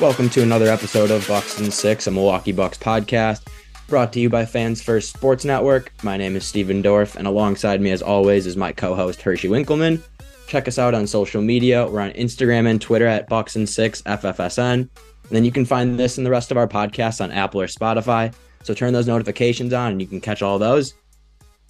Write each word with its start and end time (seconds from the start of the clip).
Welcome 0.00 0.30
to 0.30 0.42
another 0.42 0.68
episode 0.68 1.10
of 1.10 1.28
Bucks 1.28 1.60
and 1.60 1.70
Six, 1.70 2.06
a 2.06 2.10
Milwaukee 2.10 2.52
Bucks 2.52 2.78
podcast, 2.78 3.48
brought 3.86 4.14
to 4.14 4.20
you 4.20 4.30
by 4.30 4.46
Fans 4.46 4.82
First 4.82 5.12
Sports 5.12 5.44
Network. 5.44 5.92
My 6.02 6.16
name 6.16 6.36
is 6.36 6.46
Stephen 6.46 6.82
Dorff, 6.82 7.16
and 7.16 7.26
alongside 7.26 7.82
me, 7.82 7.90
as 7.90 8.00
always, 8.00 8.46
is 8.46 8.56
my 8.56 8.72
co-host 8.72 9.20
Hershey 9.20 9.48
Winkleman. 9.48 10.02
Check 10.46 10.66
us 10.68 10.78
out 10.78 10.94
on 10.94 11.06
social 11.06 11.42
media. 11.42 11.86
We're 11.86 12.00
on 12.00 12.12
Instagram 12.12 12.66
and 12.66 12.80
Twitter 12.80 13.06
at 13.06 13.28
Bucks 13.28 13.56
and 13.56 13.68
Six 13.68 14.00
FFSN. 14.02 14.72
And 14.72 14.88
then 15.28 15.44
you 15.44 15.52
can 15.52 15.66
find 15.66 15.98
this 15.98 16.16
and 16.16 16.26
the 16.26 16.30
rest 16.30 16.50
of 16.50 16.56
our 16.56 16.68
podcasts 16.68 17.22
on 17.22 17.30
Apple 17.30 17.60
or 17.60 17.66
Spotify. 17.66 18.32
So 18.62 18.72
turn 18.72 18.94
those 18.94 19.06
notifications 19.06 19.74
on, 19.74 19.92
and 19.92 20.00
you 20.00 20.06
can 20.06 20.22
catch 20.22 20.40
all 20.40 20.58
those. 20.58 20.94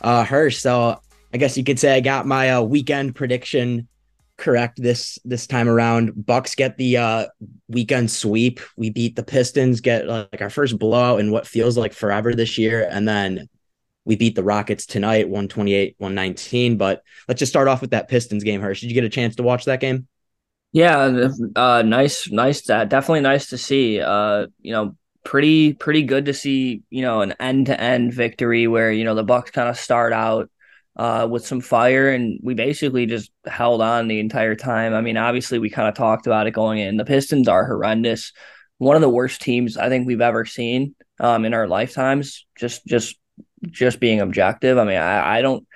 Uh, 0.03 0.23
Hirsch, 0.25 0.59
so 0.59 1.01
I 1.33 1.37
guess 1.37 1.57
you 1.57 1.65
could 1.65 1.79
say 1.79 1.95
I 1.95 2.01
got 2.01 2.27
my 2.27 2.51
uh, 2.51 2.63
weekend 2.63 3.15
prediction 3.15 3.89
correct 4.39 4.81
this 4.81 5.19
this 5.25 5.47
time 5.47 5.69
around. 5.69 6.25
Bucks 6.25 6.55
get 6.55 6.79
the 6.79 6.97
uh, 6.97 7.27
weekend 7.69 8.11
sweep. 8.11 8.61
We 8.77 8.91
beat 8.91 9.17
the 9.17 9.23
Pistons, 9.23 9.81
get 9.81 10.07
like 10.07 10.41
our 10.41 10.49
first 10.49 10.79
blowout 10.79 11.21
in 11.21 11.31
what 11.31 11.47
feels 11.47 11.77
like 11.77 11.93
forever 11.93 12.35
this 12.35 12.57
year, 12.57 12.89
and 12.91 13.07
then 13.07 13.49
we 14.05 14.17
beat 14.17 14.35
the 14.35 14.45
Rockets 14.45 14.87
tonight, 14.87 15.29
128, 15.29 15.97
119. 15.99 16.79
But 16.79 17.03
let's 17.27 17.41
just 17.41 17.53
start 17.53 17.69
off 17.69 17.83
with 17.83 17.91
that 17.91 18.09
Pistons 18.09 18.45
game, 18.45 18.63
Hirsch. 18.63 18.81
Did 18.81 18.91
you 18.91 18.95
get 18.95 19.05
a 19.05 19.11
chance 19.11 19.37
to 19.37 19.43
watch 19.43 19.67
that 19.67 19.81
game? 19.81 20.07
Yeah, 20.73 21.29
uh, 21.57 21.83
nice, 21.83 22.31
nice. 22.31 22.69
Uh, 22.69 22.85
definitely 22.85 23.21
nice 23.21 23.51
to 23.51 23.59
see. 23.59 24.01
Uh, 24.01 24.47
you 24.61 24.73
know, 24.73 24.97
pretty, 25.25 25.75
pretty 25.75 26.03
good 26.03 26.27
to 26.27 26.35
see. 26.35 26.83
You 26.89 27.03
know, 27.03 27.21
an 27.21 27.35
end 27.41 27.67
to 27.67 27.79
end 27.79 28.15
victory 28.15 28.67
where 28.67 28.91
you 28.91 29.05
know 29.05 29.15
the 29.15 29.25
Bucks 29.25 29.51
kind 29.51 29.69
of 29.69 29.77
start 29.77 30.13
out 30.13 30.51
uh, 30.99 31.29
with 31.31 31.47
some 31.47 31.61
fire, 31.61 32.11
and 32.11 32.41
we 32.43 32.55
basically 32.55 33.07
just 33.07 33.31
held 33.47 33.81
on 33.81 34.09
the 34.09 34.19
entire 34.19 34.57
time. 34.57 34.95
I 34.95 35.01
mean, 35.01 35.17
obviously, 35.17 35.59
we 35.61 35.71
kind 35.71 35.89
of 35.89 35.95
talked 35.95 36.27
about 36.27 36.49
it 36.49 36.51
going 36.51 36.81
in. 36.81 36.97
The 36.97 37.05
Pistons 37.05 37.47
are 37.47 37.65
horrendous, 37.65 38.33
one 38.79 38.97
of 38.97 39.03
the 39.03 39.09
worst 39.09 39.41
teams 39.41 39.77
I 39.77 39.89
think 39.89 40.07
we've 40.07 40.21
ever 40.21 40.45
seen 40.45 40.97
um, 41.21 41.45
in 41.45 41.55
our 41.55 41.69
lifetimes. 41.69 42.47
Just, 42.59 42.85
just, 42.85 43.17
just 43.63 44.01
being 44.01 44.21
objective. 44.21 44.77
I 44.77 44.85
mean, 44.85 44.99
I, 44.99 45.39
I 45.39 45.43
don't. 45.43 45.67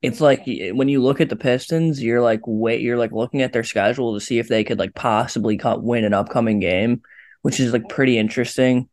It's 0.00 0.20
like 0.20 0.42
when 0.46 0.88
you 0.88 1.00
look 1.00 1.20
at 1.20 1.28
the 1.28 1.36
Pistons, 1.36 2.02
you're 2.02 2.22
like, 2.22 2.40
wait, 2.44 2.80
you're 2.80 2.98
like 2.98 3.12
looking 3.12 3.42
at 3.42 3.52
their 3.52 3.62
schedule 3.62 4.14
to 4.14 4.20
see 4.20 4.38
if 4.38 4.48
they 4.48 4.64
could 4.64 4.78
like 4.78 4.94
possibly 4.94 5.58
cut, 5.58 5.82
win 5.82 6.04
an 6.04 6.14
upcoming 6.14 6.58
game, 6.58 7.02
which 7.42 7.60
is 7.60 7.72
like 7.72 7.88
pretty 7.88 8.18
interesting, 8.18 8.88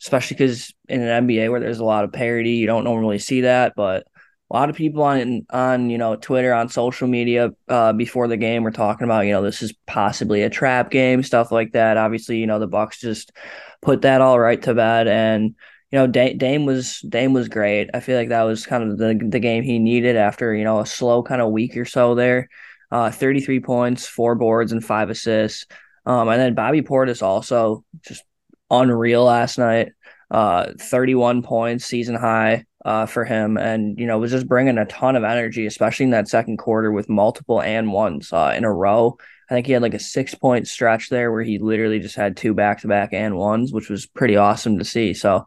especially 0.00 0.36
because 0.36 0.72
in 0.88 1.02
an 1.02 1.26
NBA 1.26 1.50
where 1.50 1.58
there's 1.58 1.80
a 1.80 1.84
lot 1.84 2.04
of 2.04 2.12
parity, 2.12 2.52
you 2.52 2.66
don't 2.66 2.84
normally 2.84 3.18
see 3.18 3.40
that, 3.40 3.72
but 3.74 4.06
a 4.52 4.54
lot 4.54 4.68
of 4.68 4.76
people 4.76 5.02
on 5.02 5.46
on 5.50 5.88
you 5.88 5.96
know 5.96 6.14
Twitter 6.14 6.52
on 6.52 6.68
social 6.68 7.08
media 7.08 7.52
uh, 7.68 7.94
before 7.94 8.28
the 8.28 8.36
game 8.36 8.62
were 8.62 8.70
talking 8.70 9.06
about 9.06 9.24
you 9.24 9.32
know 9.32 9.42
this 9.42 9.62
is 9.62 9.72
possibly 9.86 10.42
a 10.42 10.50
trap 10.50 10.90
game 10.90 11.22
stuff 11.22 11.50
like 11.50 11.72
that. 11.72 11.96
Obviously, 11.96 12.36
you 12.38 12.46
know 12.46 12.58
the 12.58 12.66
Bucks 12.66 13.00
just 13.00 13.32
put 13.80 14.02
that 14.02 14.20
all 14.20 14.38
right 14.38 14.60
to 14.62 14.74
bed, 14.74 15.08
and 15.08 15.54
you 15.90 15.98
know 15.98 16.06
Dame 16.06 16.66
was 16.66 17.00
Dame 17.00 17.32
was 17.32 17.48
great. 17.48 17.88
I 17.94 18.00
feel 18.00 18.18
like 18.18 18.28
that 18.28 18.42
was 18.42 18.66
kind 18.66 18.90
of 18.90 18.98
the 18.98 19.18
the 19.26 19.40
game 19.40 19.64
he 19.64 19.78
needed 19.78 20.16
after 20.16 20.54
you 20.54 20.64
know 20.64 20.80
a 20.80 20.86
slow 20.86 21.22
kind 21.22 21.40
of 21.40 21.50
week 21.50 21.76
or 21.76 21.86
so 21.86 22.14
there. 22.14 22.50
Uh, 22.90 23.10
33 23.10 23.60
points, 23.60 24.06
four 24.06 24.34
boards, 24.34 24.70
and 24.70 24.84
five 24.84 25.08
assists. 25.08 25.64
Um, 26.04 26.28
and 26.28 26.38
then 26.38 26.54
Bobby 26.54 26.82
Portis 26.82 27.22
also 27.22 27.84
just 28.02 28.22
unreal 28.70 29.24
last 29.24 29.56
night. 29.56 29.92
Uh, 30.30 30.72
31 30.78 31.42
points, 31.42 31.86
season 31.86 32.16
high 32.16 32.66
uh, 32.84 33.06
for 33.06 33.24
him, 33.24 33.56
and 33.56 33.98
you 33.98 34.06
know 34.06 34.18
was 34.18 34.30
just 34.30 34.48
bringing 34.48 34.78
a 34.78 34.86
ton 34.86 35.16
of 35.16 35.24
energy, 35.24 35.66
especially 35.66 36.04
in 36.04 36.10
that 36.10 36.28
second 36.28 36.56
quarter 36.56 36.90
with 36.90 37.08
multiple 37.08 37.60
and 37.60 37.92
ones 37.92 38.32
uh, 38.32 38.52
in 38.56 38.64
a 38.64 38.72
row. 38.72 39.16
I 39.48 39.54
think 39.54 39.66
he 39.66 39.72
had 39.72 39.82
like 39.82 39.94
a 39.94 40.00
six 40.00 40.34
point 40.34 40.66
stretch 40.66 41.08
there 41.08 41.30
where 41.30 41.42
he 41.42 41.58
literally 41.58 42.00
just 42.00 42.16
had 42.16 42.36
two 42.36 42.54
back 42.54 42.80
to 42.80 42.88
back 42.88 43.12
and 43.12 43.36
ones, 43.36 43.72
which 43.72 43.88
was 43.88 44.06
pretty 44.06 44.36
awesome 44.36 44.78
to 44.78 44.84
see. 44.84 45.14
So, 45.14 45.46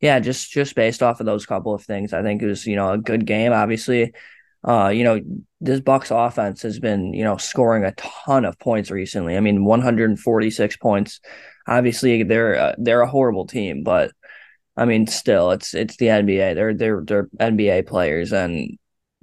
yeah, 0.00 0.20
just 0.20 0.50
just 0.52 0.74
based 0.74 1.02
off 1.02 1.20
of 1.20 1.26
those 1.26 1.46
couple 1.46 1.74
of 1.74 1.82
things, 1.82 2.12
I 2.12 2.22
think 2.22 2.42
it 2.42 2.46
was 2.46 2.66
you 2.66 2.76
know 2.76 2.92
a 2.92 2.98
good 2.98 3.26
game. 3.26 3.52
Obviously, 3.52 4.12
uh, 4.62 4.88
you 4.88 5.04
know 5.04 5.20
this 5.60 5.80
Bucks 5.80 6.10
offense 6.12 6.62
has 6.62 6.78
been 6.78 7.14
you 7.14 7.24
know 7.24 7.36
scoring 7.36 7.84
a 7.84 7.92
ton 7.92 8.44
of 8.44 8.58
points 8.58 8.90
recently. 8.90 9.36
I 9.36 9.40
mean, 9.40 9.64
146 9.64 10.76
points. 10.76 11.20
Obviously, 11.66 12.22
they're 12.22 12.56
uh, 12.56 12.74
they're 12.78 13.00
a 13.00 13.08
horrible 13.08 13.46
team, 13.46 13.82
but 13.82 14.12
I 14.76 14.84
mean, 14.84 15.06
still, 15.06 15.50
it's 15.50 15.74
it's 15.74 15.96
the 15.96 16.06
NBA. 16.06 16.54
They're 16.54 16.74
they're 16.74 17.02
they're 17.04 17.28
NBA 17.38 17.86
players, 17.86 18.32
and 18.32 18.78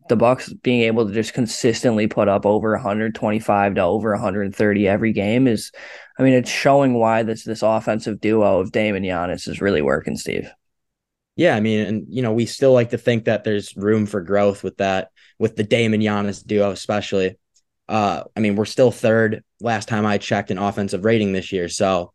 the 0.09 0.15
Bucks 0.15 0.51
being 0.53 0.81
able 0.81 1.07
to 1.07 1.13
just 1.13 1.33
consistently 1.33 2.07
put 2.07 2.27
up 2.27 2.45
over 2.45 2.71
125 2.71 3.75
to 3.75 3.81
over 3.81 4.11
130 4.11 4.87
every 4.87 5.13
game 5.13 5.47
is, 5.47 5.71
I 6.17 6.23
mean, 6.23 6.33
it's 6.33 6.49
showing 6.49 6.93
why 6.93 7.23
this 7.23 7.43
this 7.43 7.61
offensive 7.61 8.19
duo 8.19 8.59
of 8.59 8.71
Dame 8.71 8.95
and 8.95 9.05
Giannis 9.05 9.47
is 9.47 9.61
really 9.61 9.81
working, 9.81 10.17
Steve. 10.17 10.49
Yeah, 11.35 11.55
I 11.55 11.59
mean, 11.59 11.85
and 11.85 12.05
you 12.09 12.21
know, 12.21 12.33
we 12.33 12.45
still 12.45 12.73
like 12.73 12.89
to 12.91 12.97
think 12.97 13.25
that 13.25 13.43
there's 13.43 13.75
room 13.75 14.05
for 14.05 14.21
growth 14.21 14.63
with 14.63 14.77
that, 14.77 15.09
with 15.37 15.55
the 15.55 15.63
Dame 15.63 15.93
and 15.93 16.03
Giannis 16.03 16.45
duo, 16.45 16.71
especially. 16.71 17.37
Uh, 17.87 18.23
I 18.35 18.41
mean, 18.41 18.55
we're 18.55 18.65
still 18.65 18.91
third 18.91 19.43
last 19.61 19.87
time 19.87 20.05
I 20.05 20.17
checked 20.17 20.51
in 20.51 20.57
offensive 20.57 21.05
rating 21.05 21.31
this 21.31 21.53
year, 21.53 21.69
so 21.69 22.11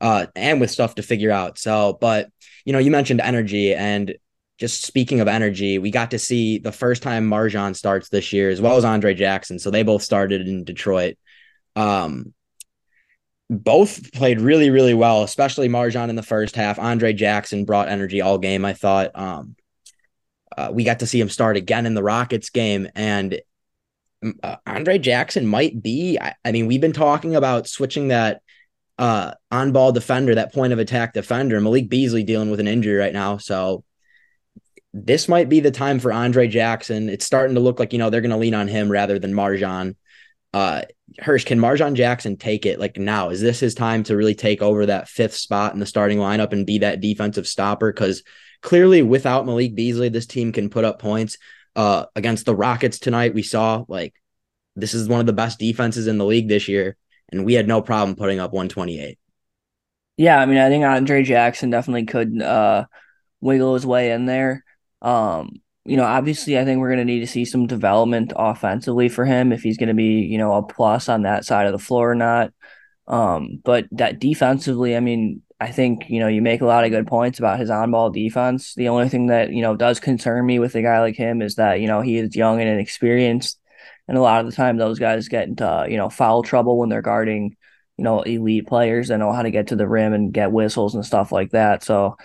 uh, 0.00 0.26
and 0.34 0.60
with 0.60 0.70
stuff 0.70 0.94
to 0.96 1.02
figure 1.02 1.30
out. 1.30 1.58
So, 1.58 1.98
but 2.00 2.30
you 2.64 2.72
know, 2.72 2.78
you 2.78 2.90
mentioned 2.90 3.20
energy 3.20 3.74
and 3.74 4.14
just 4.58 4.84
speaking 4.84 5.20
of 5.20 5.28
energy, 5.28 5.78
we 5.78 5.90
got 5.90 6.10
to 6.10 6.18
see 6.18 6.58
the 6.58 6.72
first 6.72 7.02
time 7.02 7.28
MarJon 7.28 7.74
starts 7.74 8.10
this 8.10 8.32
year 8.32 8.50
as 8.50 8.60
well 8.60 8.76
as 8.76 8.84
Andre 8.84 9.14
Jackson. 9.14 9.58
So 9.58 9.70
they 9.70 9.82
both 9.82 10.02
started 10.02 10.46
in 10.46 10.64
Detroit. 10.64 11.16
Um, 11.76 12.34
both 13.48 14.12
played 14.12 14.40
really, 14.40 14.70
really 14.70 14.94
well, 14.94 15.22
especially 15.22 15.68
MarJon 15.68 16.08
in 16.08 16.14
the 16.14 16.22
first 16.22 16.54
half. 16.54 16.78
Andre 16.78 17.12
Jackson 17.12 17.64
brought 17.64 17.88
energy 17.88 18.20
all 18.20 18.38
game. 18.38 18.64
I 18.64 18.74
thought 18.74 19.10
um, 19.14 19.56
uh, 20.56 20.70
we 20.72 20.84
got 20.84 21.00
to 21.00 21.06
see 21.06 21.20
him 21.20 21.30
start 21.30 21.56
again 21.56 21.86
in 21.86 21.94
the 21.94 22.02
Rockets 22.02 22.50
game, 22.50 22.88
and 22.94 23.40
uh, 24.42 24.56
Andre 24.66 24.98
Jackson 24.98 25.46
might 25.46 25.82
be. 25.82 26.18
I, 26.20 26.34
I, 26.44 26.52
mean, 26.52 26.66
we've 26.66 26.80
been 26.80 26.92
talking 26.92 27.34
about 27.34 27.66
switching 27.66 28.08
that 28.08 28.42
uh, 29.00 29.32
on 29.50 29.72
ball 29.72 29.92
defender, 29.92 30.34
that 30.34 30.52
point 30.52 30.74
of 30.74 30.78
attack 30.78 31.14
defender. 31.14 31.58
Malik 31.58 31.88
Beasley 31.88 32.22
dealing 32.22 32.50
with 32.50 32.60
an 32.60 32.68
injury 32.68 32.96
right 32.96 33.14
now. 33.14 33.38
So 33.38 33.82
this 34.92 35.26
might 35.26 35.48
be 35.48 35.60
the 35.60 35.70
time 35.70 35.98
for 35.98 36.12
Andre 36.12 36.46
Jackson. 36.46 37.08
It's 37.08 37.24
starting 37.24 37.54
to 37.54 37.62
look 37.62 37.80
like, 37.80 37.94
you 37.94 37.98
know, 37.98 38.10
they're 38.10 38.20
going 38.20 38.30
to 38.30 38.36
lean 38.36 38.52
on 38.52 38.68
him 38.68 38.90
rather 38.90 39.18
than 39.18 39.32
MarJon. 39.32 39.96
Uh, 40.52 40.82
Hirsch, 41.18 41.46
can 41.46 41.58
MarJon 41.58 41.94
Jackson 41.94 42.36
take 42.36 42.66
it 42.66 42.78
like 42.78 42.98
now? 42.98 43.30
Is 43.30 43.40
this 43.40 43.58
his 43.58 43.74
time 43.74 44.02
to 44.02 44.16
really 44.16 44.34
take 44.34 44.60
over 44.60 44.84
that 44.84 45.08
fifth 45.08 45.34
spot 45.34 45.72
in 45.72 45.80
the 45.80 45.86
starting 45.86 46.18
lineup 46.18 46.52
and 46.52 46.66
be 46.66 46.80
that 46.80 47.00
defensive 47.00 47.48
stopper? 47.48 47.90
Because 47.90 48.22
clearly, 48.60 49.00
without 49.00 49.46
Malik 49.46 49.74
Beasley, 49.74 50.10
this 50.10 50.26
team 50.26 50.52
can 50.52 50.68
put 50.68 50.84
up 50.84 51.00
points. 51.00 51.38
Uh, 51.74 52.04
against 52.14 52.44
the 52.44 52.54
Rockets 52.54 52.98
tonight, 52.98 53.32
we 53.32 53.44
saw 53.44 53.84
like 53.88 54.12
this 54.76 54.92
is 54.92 55.08
one 55.08 55.20
of 55.20 55.26
the 55.26 55.32
best 55.32 55.58
defenses 55.58 56.06
in 56.06 56.18
the 56.18 56.26
league 56.26 56.48
this 56.48 56.68
year 56.68 56.98
and 57.32 57.44
we 57.44 57.54
had 57.54 57.68
no 57.68 57.82
problem 57.82 58.16
putting 58.16 58.40
up 58.40 58.52
128. 58.52 59.18
Yeah, 60.16 60.38
I 60.38 60.46
mean, 60.46 60.58
I 60.58 60.68
think 60.68 60.84
Andre 60.84 61.22
Jackson 61.22 61.70
definitely 61.70 62.04
could 62.04 62.42
uh, 62.42 62.84
wiggle 63.40 63.74
his 63.74 63.86
way 63.86 64.12
in 64.12 64.26
there. 64.26 64.64
Um, 65.00 65.60
you 65.84 65.96
know, 65.96 66.04
obviously, 66.04 66.58
I 66.58 66.64
think 66.64 66.78
we're 66.78 66.88
going 66.88 66.98
to 66.98 67.04
need 67.04 67.20
to 67.20 67.26
see 67.26 67.44
some 67.44 67.66
development 67.66 68.32
offensively 68.36 69.08
for 69.08 69.24
him 69.24 69.52
if 69.52 69.62
he's 69.62 69.78
going 69.78 69.88
to 69.88 69.94
be, 69.94 70.20
you 70.20 70.38
know, 70.38 70.54
a 70.54 70.62
plus 70.62 71.08
on 71.08 71.22
that 71.22 71.44
side 71.44 71.66
of 71.66 71.72
the 71.72 71.78
floor 71.78 72.10
or 72.10 72.14
not. 72.14 72.52
Um, 73.08 73.60
but 73.64 73.86
that 73.92 74.20
defensively, 74.20 74.96
I 74.96 75.00
mean, 75.00 75.42
I 75.58 75.72
think, 75.72 76.08
you 76.08 76.20
know, 76.20 76.28
you 76.28 76.42
make 76.42 76.60
a 76.60 76.66
lot 76.66 76.84
of 76.84 76.90
good 76.90 77.06
points 77.06 77.38
about 77.38 77.58
his 77.58 77.70
on 77.70 77.90
ball 77.90 78.10
defense. 78.10 78.74
The 78.74 78.88
only 78.88 79.08
thing 79.08 79.26
that, 79.26 79.52
you 79.52 79.62
know, 79.62 79.76
does 79.76 80.00
concern 80.00 80.46
me 80.46 80.58
with 80.58 80.74
a 80.74 80.82
guy 80.82 81.00
like 81.00 81.16
him 81.16 81.42
is 81.42 81.56
that, 81.56 81.80
you 81.80 81.86
know, 81.86 82.00
he 82.00 82.16
is 82.18 82.36
young 82.36 82.60
and 82.60 82.68
inexperienced 82.68 83.59
and 84.10 84.18
a 84.18 84.20
lot 84.20 84.44
of 84.44 84.50
the 84.50 84.56
time 84.56 84.76
those 84.76 84.98
guys 84.98 85.28
get 85.28 85.48
into 85.48 85.86
you 85.88 85.96
know 85.96 86.10
foul 86.10 86.42
trouble 86.42 86.78
when 86.78 86.90
they're 86.90 87.00
guarding 87.00 87.56
you 87.96 88.04
know 88.04 88.20
elite 88.22 88.66
players 88.66 89.08
that 89.08 89.18
know 89.18 89.32
how 89.32 89.42
to 89.42 89.50
get 89.50 89.68
to 89.68 89.76
the 89.76 89.88
rim 89.88 90.12
and 90.12 90.34
get 90.34 90.52
whistles 90.52 90.94
and 90.94 91.06
stuff 91.06 91.32
like 91.32 91.52
that 91.52 91.82
so 91.82 92.16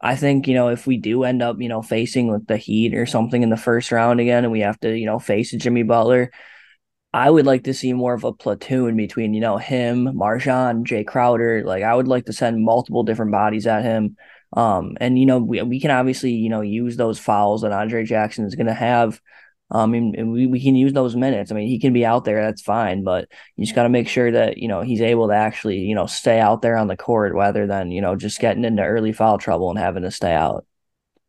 I 0.00 0.16
think 0.16 0.46
you 0.46 0.54
know 0.54 0.68
if 0.68 0.86
we 0.86 0.98
do 0.98 1.24
end 1.24 1.42
up 1.42 1.56
you 1.60 1.68
know 1.68 1.80
facing 1.80 2.28
with 2.28 2.46
the 2.46 2.58
Heat 2.58 2.94
or 2.94 3.06
something 3.06 3.42
in 3.42 3.48
the 3.48 3.56
first 3.56 3.90
round 3.90 4.20
again, 4.20 4.44
and 4.44 4.52
we 4.52 4.60
have 4.60 4.78
to 4.80 4.96
you 4.96 5.06
know 5.06 5.18
face 5.18 5.50
Jimmy 5.52 5.82
Butler, 5.82 6.30
I 7.14 7.30
would 7.30 7.46
like 7.46 7.64
to 7.64 7.74
see 7.74 7.92
more 7.94 8.12
of 8.12 8.24
a 8.24 8.32
platoon 8.32 8.96
between 8.96 9.32
you 9.32 9.40
know 9.40 9.56
him, 9.56 10.04
MarJon, 10.04 10.84
Jae 10.84 11.06
Crowder. 11.06 11.64
Like 11.64 11.84
I 11.84 11.94
would 11.94 12.06
like 12.06 12.26
to 12.26 12.34
send 12.34 12.62
multiple 12.62 13.02
different 13.02 13.32
bodies 13.32 13.66
at 13.66 13.82
him. 13.82 14.16
Um, 14.52 14.96
and 15.00 15.18
you 15.18 15.24
know 15.24 15.38
we 15.38 15.62
we 15.62 15.80
can 15.80 15.90
obviously 15.90 16.32
you 16.32 16.50
know 16.50 16.60
use 16.60 16.96
those 16.96 17.18
fouls 17.18 17.62
that 17.62 17.72
Andre 17.72 18.04
Jackson 18.04 18.44
is 18.44 18.56
going 18.56 18.66
to 18.66 18.74
have 18.74 19.20
um, 19.74 19.92
and, 19.92 20.14
and, 20.14 20.30
we, 20.30 20.46
we 20.46 20.62
can 20.62 20.76
use 20.76 20.92
those 20.92 21.16
minutes. 21.16 21.50
I 21.50 21.56
mean, 21.56 21.66
he 21.66 21.80
can 21.80 21.92
be 21.92 22.06
out 22.06 22.24
there, 22.24 22.40
that's 22.44 22.62
fine, 22.62 23.02
but 23.02 23.28
you 23.56 23.64
just 23.64 23.74
got 23.74 23.82
to 23.82 23.88
make 23.88 24.08
sure 24.08 24.30
that, 24.30 24.56
you 24.56 24.68
know, 24.68 24.82
he's 24.82 25.00
able 25.00 25.26
to 25.28 25.34
actually, 25.34 25.80
you 25.80 25.96
know, 25.96 26.06
stay 26.06 26.38
out 26.38 26.62
there 26.62 26.76
on 26.76 26.86
the 26.86 26.96
court 26.96 27.34
rather 27.34 27.66
than, 27.66 27.90
you 27.90 28.00
know, 28.00 28.14
just 28.14 28.38
getting 28.38 28.64
into 28.64 28.84
early 28.84 29.12
foul 29.12 29.36
trouble 29.36 29.70
and 29.70 29.78
having 29.78 30.04
to 30.04 30.12
stay 30.12 30.32
out. 30.32 30.64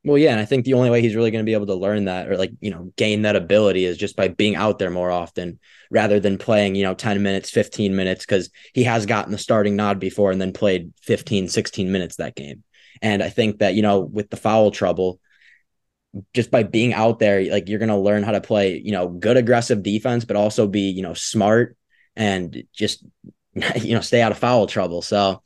Well, 0.03 0.19
yeah, 0.19 0.29
and 0.29 0.39
I 0.39 0.45
think 0.45 0.63
the 0.63 0.75
only 0.75 0.91
way 0.91 1.01
he's 1.01 1.15
really 1.15 1.31
going 1.31 1.43
to 1.43 1.49
be 1.49 1.55
able 1.55 1.65
to 1.65 1.73
learn 1.73 2.05
that 2.05 2.27
or 2.27 2.37
like, 2.37 2.51
you 2.61 2.69
know, 2.69 2.93
gain 2.97 3.23
that 3.23 3.35
ability 3.35 3.83
is 3.83 3.97
just 3.97 4.15
by 4.15 4.27
being 4.27 4.55
out 4.55 4.77
there 4.77 4.91
more 4.91 5.09
often 5.09 5.57
rather 5.89 6.19
than 6.19 6.37
playing, 6.37 6.75
you 6.75 6.83
know, 6.83 6.93
10 6.93 7.23
minutes, 7.23 7.49
15 7.49 7.95
minutes 7.95 8.27
cuz 8.27 8.51
he 8.75 8.83
has 8.83 9.07
gotten 9.07 9.31
the 9.31 9.39
starting 9.39 9.75
nod 9.75 9.99
before 9.99 10.31
and 10.31 10.39
then 10.39 10.53
played 10.53 10.93
15, 11.01 11.47
16 11.47 11.91
minutes 11.91 12.17
that 12.17 12.35
game. 12.35 12.63
And 13.01 13.23
I 13.23 13.29
think 13.29 13.57
that, 13.57 13.73
you 13.73 13.81
know, 13.81 14.01
with 14.01 14.29
the 14.29 14.37
foul 14.37 14.69
trouble, 14.69 15.19
just 16.33 16.51
by 16.51 16.63
being 16.63 16.93
out 16.93 17.19
there, 17.19 17.43
like 17.51 17.69
you're 17.69 17.79
going 17.79 17.89
to 17.89 17.97
learn 17.97 18.23
how 18.23 18.31
to 18.31 18.41
play, 18.41 18.77
you 18.77 18.91
know, 18.91 19.07
good 19.07 19.37
aggressive 19.37 19.83
defense, 19.83 20.25
but 20.25 20.35
also 20.35 20.67
be, 20.67 20.89
you 20.89 21.01
know, 21.01 21.13
smart 21.13 21.77
and 22.15 22.63
just, 22.73 23.03
you 23.81 23.95
know, 23.95 24.01
stay 24.01 24.21
out 24.21 24.31
of 24.31 24.37
foul 24.37 24.67
trouble. 24.67 25.01
So, 25.01 25.41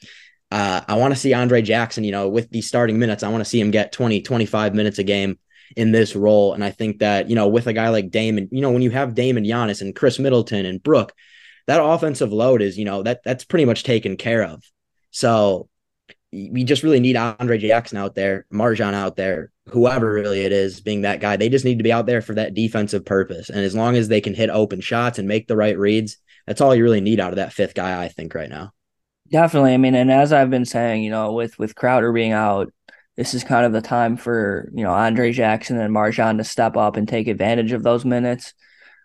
uh, 0.51 0.81
I 0.87 0.95
want 0.95 1.13
to 1.13 1.19
see 1.19 1.33
Andre 1.33 1.61
Jackson, 1.61 2.03
you 2.03 2.11
know, 2.11 2.27
with 2.27 2.49
these 2.49 2.67
starting 2.67 2.97
minutes, 2.97 3.21
I 3.21 3.29
want 3.29 3.41
to 3.41 3.49
see 3.49 3.59
him 3.59 3.71
get 3.71 3.91
20, 3.91 4.21
25 4.21 4.73
minutes 4.73 4.97
a 4.97 5.03
game 5.03 5.37
in 5.75 5.91
this 5.91 6.15
role. 6.15 6.53
And 6.53 6.63
I 6.63 6.71
think 6.71 6.99
that, 6.99 7.29
you 7.29 7.35
know, 7.35 7.47
with 7.47 7.67
a 7.67 7.73
guy 7.73 7.89
like 7.89 8.09
Damon, 8.09 8.49
you 8.51 8.61
know, 8.61 8.71
when 8.71 8.81
you 8.81 8.89
have 8.89 9.13
Damon 9.13 9.43
Giannis 9.43 9.81
and 9.81 9.95
Khris 9.95 10.17
Middleton 10.17 10.65
and 10.65 10.81
Brook, 10.81 11.13
that 11.67 11.83
offensive 11.83 12.33
load 12.33 12.63
is, 12.63 12.77
you 12.77 12.85
know, 12.85 13.03
that 13.03 13.21
that's 13.23 13.45
pretty 13.45 13.65
much 13.65 13.83
taken 13.83 14.17
care 14.17 14.43
of. 14.43 14.63
So 15.11 15.69
we 16.31 16.63
just 16.63 16.83
really 16.83 16.99
need 16.99 17.15
Andre 17.15 17.57
Jackson 17.57 17.97
out 17.97 18.15
there, 18.15 18.45
MarJon 18.53 18.93
out 18.93 19.15
there, 19.15 19.51
whoever 19.67 20.11
really 20.13 20.41
it 20.41 20.51
is 20.51 20.79
being 20.79 21.01
that 21.01 21.19
guy. 21.19 21.37
They 21.37 21.49
just 21.49 21.65
need 21.65 21.79
to 21.79 21.83
be 21.83 21.91
out 21.91 22.05
there 22.05 22.21
for 22.21 22.35
that 22.35 22.53
defensive 22.53 23.03
purpose. 23.05 23.49
And 23.49 23.59
as 23.59 23.75
long 23.75 23.95
as 23.95 24.07
they 24.07 24.21
can 24.21 24.35
hit 24.35 24.49
open 24.49 24.81
shots 24.81 25.17
and 25.17 25.27
make 25.27 25.47
the 25.47 25.55
right 25.55 25.77
reads, 25.77 26.17
that's 26.45 26.61
all 26.61 26.75
you 26.75 26.83
really 26.83 27.01
need 27.01 27.19
out 27.19 27.31
of 27.31 27.37
that 27.37 27.53
fifth 27.53 27.73
guy, 27.73 28.01
I 28.01 28.09
think, 28.09 28.35
right 28.35 28.49
now. 28.49 28.73
Definitely. 29.31 29.73
I 29.73 29.77
mean, 29.77 29.95
and 29.95 30.11
as 30.11 30.33
I've 30.33 30.49
been 30.49 30.65
saying, 30.65 31.03
you 31.03 31.11
know, 31.11 31.33
with 31.33 31.57
with 31.59 31.75
Crowder 31.75 32.11
being 32.11 32.31
out, 32.31 32.73
this 33.15 33.33
is 33.33 33.43
kind 33.43 33.65
of 33.65 33.73
the 33.73 33.81
time 33.81 34.17
for 34.17 34.69
you 34.73 34.83
know 34.83 34.91
Andre 34.91 35.31
Jackson 35.31 35.79
and 35.79 35.93
MarJon 35.93 36.37
to 36.37 36.43
step 36.43 36.77
up 36.77 36.95
and 36.95 37.07
take 37.07 37.27
advantage 37.27 37.71
of 37.71 37.83
those 37.83 38.05
minutes. 38.05 38.53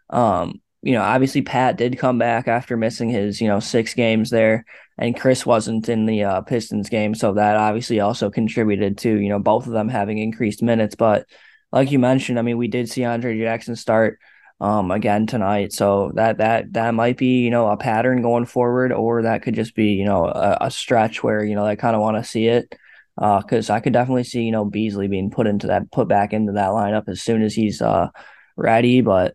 Um, 0.08 0.60
you 0.84 0.92
know, 0.92 1.00
obviously 1.02 1.40
Pat 1.40 1.78
did 1.78 1.98
come 1.98 2.18
back 2.18 2.46
after 2.46 2.76
missing 2.76 3.08
his 3.08 3.40
you 3.40 3.48
know 3.48 3.58
six 3.58 3.94
games 3.94 4.28
there, 4.28 4.66
and 4.98 5.18
Khris 5.18 5.46
wasn't 5.46 5.88
in 5.88 6.04
the 6.04 6.24
uh, 6.24 6.40
Pistons 6.42 6.90
game, 6.90 7.14
so 7.14 7.32
that 7.34 7.56
obviously 7.56 8.00
also 8.00 8.30
contributed 8.30 8.98
to 8.98 9.18
you 9.18 9.30
know 9.30 9.38
both 9.38 9.66
of 9.66 9.72
them 9.72 9.88
having 9.88 10.18
increased 10.18 10.62
minutes. 10.62 10.94
But 10.94 11.26
like 11.72 11.90
you 11.90 11.98
mentioned, 11.98 12.38
I 12.38 12.42
mean, 12.42 12.58
we 12.58 12.68
did 12.68 12.90
see 12.90 13.02
Andre 13.02 13.38
Jackson 13.38 13.76
start 13.76 14.18
um, 14.60 14.90
again 14.90 15.26
tonight. 15.26 15.72
So 15.72 16.12
that 16.16 16.38
that 16.38 16.74
that 16.74 16.92
might 16.92 17.16
be 17.16 17.40
you 17.42 17.50
know 17.50 17.68
a 17.68 17.78
pattern 17.78 18.20
going 18.20 18.44
forward, 18.44 18.92
or 18.92 19.22
that 19.22 19.42
could 19.42 19.54
just 19.54 19.74
be 19.74 19.92
you 19.92 20.04
know 20.04 20.26
a, 20.26 20.58
a 20.62 20.70
stretch 20.70 21.22
where 21.22 21.42
you 21.42 21.54
know 21.54 21.64
I 21.64 21.76
kind 21.76 21.96
of 21.96 22.02
want 22.02 22.18
to 22.22 22.30
see 22.30 22.46
it 22.46 22.74
because 23.16 23.70
uh, 23.70 23.74
I 23.74 23.80
could 23.80 23.94
definitely 23.94 24.24
see 24.24 24.42
you 24.42 24.52
know 24.52 24.66
Beasley 24.66 25.08
being 25.08 25.30
put 25.30 25.46
into 25.46 25.68
that 25.68 25.90
put 25.90 26.08
back 26.08 26.34
into 26.34 26.52
that 26.52 26.70
lineup 26.70 27.08
as 27.08 27.22
soon 27.22 27.42
as 27.42 27.54
he's 27.54 27.80
uh 27.80 28.08
ready. 28.56 29.00
But 29.00 29.34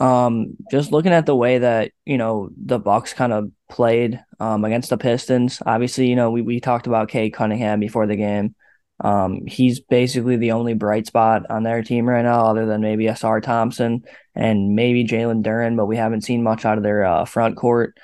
um, 0.00 0.56
just 0.70 0.92
looking 0.92 1.12
at 1.12 1.26
the 1.26 1.36
way 1.36 1.58
that 1.58 1.92
you 2.04 2.18
know 2.18 2.50
the 2.56 2.78
Bucks 2.78 3.12
kind 3.12 3.32
of 3.32 3.50
played 3.68 4.22
um 4.38 4.64
against 4.64 4.90
the 4.90 4.98
Pistons, 4.98 5.62
obviously 5.64 6.08
you 6.08 6.16
know 6.16 6.30
we 6.30 6.42
we 6.42 6.60
talked 6.60 6.86
about 6.86 7.08
Cade 7.08 7.34
Cunningham 7.34 7.80
before 7.80 8.06
the 8.06 8.16
game. 8.16 8.54
Um, 9.00 9.44
he's 9.46 9.80
basically 9.80 10.36
the 10.36 10.52
only 10.52 10.72
bright 10.74 11.06
spot 11.06 11.42
on 11.50 11.62
their 11.62 11.82
team 11.82 12.08
right 12.08 12.22
now, 12.22 12.46
other 12.46 12.64
than 12.64 12.80
maybe 12.80 13.04
Ausar 13.04 13.42
Thompson 13.42 14.04
and 14.34 14.74
maybe 14.74 15.04
Jalen 15.04 15.42
Duren, 15.42 15.76
but 15.76 15.86
we 15.86 15.96
haven't 15.96 16.22
seen 16.22 16.42
much 16.42 16.64
out 16.64 16.78
of 16.78 16.84
their 16.84 17.04
uh, 17.04 17.24
front 17.26 17.56
court 17.56 17.98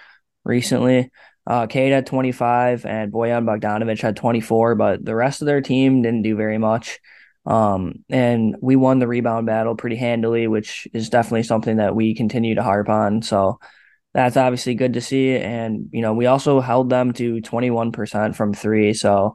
recently. 0.44 1.10
Uh, 1.46 1.66
had 1.66 2.06
25 2.06 2.86
and 2.86 3.12
Bojan 3.12 3.44
Bogdanovic 3.44 4.00
had 4.00 4.16
24, 4.16 4.74
but 4.76 5.04
the 5.04 5.14
rest 5.14 5.42
of 5.42 5.46
their 5.46 5.60
team 5.60 6.02
didn't 6.02 6.22
do 6.22 6.36
very 6.36 6.58
much. 6.58 7.00
Um, 7.44 8.04
and 8.08 8.56
we 8.60 8.76
won 8.76 8.98
the 8.98 9.08
rebound 9.08 9.46
battle 9.46 9.74
pretty 9.74 9.96
handily, 9.96 10.46
which 10.46 10.86
is 10.92 11.10
definitely 11.10 11.42
something 11.42 11.78
that 11.78 11.94
we 11.96 12.14
continue 12.14 12.54
to 12.54 12.62
harp 12.62 12.88
on. 12.88 13.22
So 13.22 13.58
that's 14.14 14.36
obviously 14.36 14.74
good 14.74 14.94
to 14.94 15.00
see. 15.00 15.36
And, 15.36 15.88
you 15.92 16.02
know, 16.02 16.12
we 16.12 16.26
also 16.26 16.60
held 16.60 16.90
them 16.90 17.12
to 17.14 17.40
21% 17.40 18.36
from 18.36 18.54
three. 18.54 18.94
So, 18.94 19.34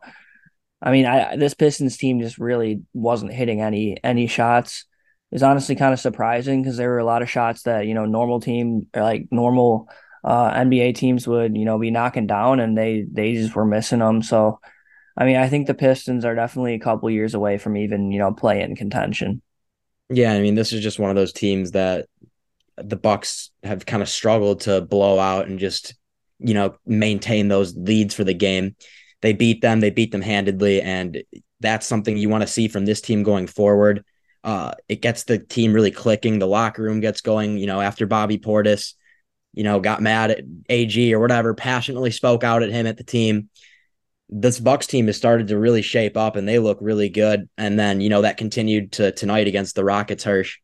I 0.81 0.91
mean, 0.91 1.05
I 1.05 1.35
this 1.35 1.53
Pistons 1.53 1.97
team 1.97 2.21
just 2.21 2.37
really 2.37 2.83
wasn't 2.93 3.33
hitting 3.33 3.61
any 3.61 3.97
any 4.03 4.27
shots. 4.27 4.85
Is 5.31 5.43
honestly 5.43 5.75
kind 5.75 5.93
of 5.93 5.99
surprising 5.99 6.61
because 6.61 6.77
there 6.77 6.89
were 6.89 6.99
a 6.99 7.05
lot 7.05 7.21
of 7.21 7.29
shots 7.29 7.63
that 7.63 7.85
you 7.85 7.93
know 7.93 8.05
normal 8.05 8.39
team 8.39 8.87
like 8.95 9.27
normal 9.31 9.89
uh, 10.23 10.51
NBA 10.51 10.93
teams 10.93 11.27
would 11.27 11.57
you 11.57 11.65
know 11.65 11.79
be 11.79 11.91
knocking 11.91 12.27
down, 12.27 12.59
and 12.59 12.77
they 12.77 13.05
they 13.11 13.33
just 13.33 13.55
were 13.55 13.65
missing 13.65 13.99
them. 13.99 14.21
So, 14.21 14.59
I 15.17 15.25
mean, 15.25 15.37
I 15.37 15.49
think 15.49 15.67
the 15.67 15.73
Pistons 15.73 16.25
are 16.25 16.35
definitely 16.35 16.75
a 16.75 16.79
couple 16.79 17.09
years 17.09 17.33
away 17.33 17.57
from 17.57 17.75
even 17.77 18.11
you 18.11 18.19
know 18.19 18.33
play 18.33 18.61
in 18.61 18.75
contention. 18.75 19.41
Yeah, 20.09 20.33
I 20.33 20.39
mean, 20.39 20.55
this 20.55 20.71
is 20.71 20.81
just 20.81 20.99
one 20.99 21.09
of 21.09 21.15
those 21.15 21.33
teams 21.33 21.71
that 21.71 22.07
the 22.77 22.95
Bucks 22.95 23.49
have 23.63 23.85
kind 23.85 24.03
of 24.03 24.09
struggled 24.09 24.61
to 24.61 24.81
blow 24.81 25.19
out 25.19 25.47
and 25.47 25.59
just 25.59 25.95
you 26.39 26.53
know 26.53 26.75
maintain 26.85 27.47
those 27.47 27.75
leads 27.75 28.13
for 28.13 28.23
the 28.23 28.33
game 28.33 28.75
they 29.21 29.33
beat 29.33 29.61
them. 29.61 29.79
They 29.79 29.89
beat 29.89 30.11
them 30.11 30.21
handedly, 30.21 30.81
and 30.81 31.23
that's 31.59 31.87
something 31.87 32.17
you 32.17 32.29
want 32.29 32.41
to 32.41 32.47
see 32.47 32.67
from 32.67 32.85
this 32.85 33.01
team 33.01 33.23
going 33.23 33.47
forward. 33.47 34.03
Uh, 34.43 34.73
it 34.87 35.01
gets 35.01 35.23
the 35.23 35.39
team 35.39 35.73
really 35.73 35.91
clicking. 35.91 36.39
The 36.39 36.47
locker 36.47 36.83
room 36.83 36.99
gets 36.99 37.21
going. 37.21 37.57
You 37.57 37.67
know, 37.67 37.81
after 37.81 38.05
Bobby 38.05 38.37
Portis, 38.37 38.93
you 39.53 39.63
know, 39.63 39.79
got 39.79 40.01
mad 40.01 40.31
at 40.31 40.41
AG 40.69 41.13
or 41.13 41.19
whatever, 41.19 41.53
passionately 41.53 42.11
spoke 42.11 42.43
out 42.43 42.63
at 42.63 42.69
him 42.69 42.85
at 42.85 42.97
the 42.97 43.03
team. 43.03 43.49
This 44.29 44.59
Bucks 44.59 44.87
team 44.87 45.07
has 45.07 45.17
started 45.17 45.47
to 45.47 45.57
really 45.57 45.81
shape 45.81 46.17
up, 46.17 46.35
and 46.35 46.47
they 46.47 46.59
look 46.59 46.77
really 46.81 47.09
good. 47.09 47.47
And 47.57 47.79
then 47.79 48.01
you 48.01 48.09
know 48.09 48.23
that 48.23 48.37
continued 48.37 48.91
to 48.93 49.11
tonight 49.11 49.47
against 49.47 49.75
the 49.75 49.85
Rockets. 49.85 50.23
Hirsch, 50.23 50.57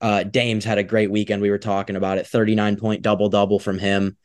uh, 0.00 0.24
Dames 0.24 0.64
had 0.64 0.78
a 0.78 0.82
great 0.82 1.10
weekend. 1.10 1.42
We 1.42 1.50
were 1.50 1.58
talking 1.58 1.96
about 1.96 2.18
it. 2.18 2.26
Thirty 2.26 2.54
nine 2.54 2.76
point 2.76 3.02
double 3.02 3.28
double 3.28 3.58
from 3.58 3.78
him. 3.78 4.16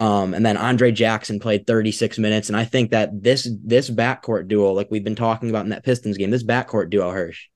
Um, 0.00 0.34
and 0.34 0.44
then 0.44 0.56
Andre 0.56 0.90
Jackson 0.90 1.38
played 1.38 1.64
36 1.64 2.18
minutes. 2.18 2.48
And 2.48 2.56
I 2.56 2.64
think 2.64 2.90
that 2.90 3.22
this 3.22 3.48
this 3.62 3.88
backcourt 3.88 4.48
duo, 4.48 4.72
like 4.72 4.88
we've 4.90 5.04
been 5.04 5.14
talking 5.14 5.48
about 5.48 5.64
in 5.64 5.70
that 5.70 5.84
Pistons 5.84 6.16
game, 6.16 6.30
this 6.30 6.42
backcourt 6.42 6.90
duo, 6.90 7.10
Hirsch, 7.12 7.46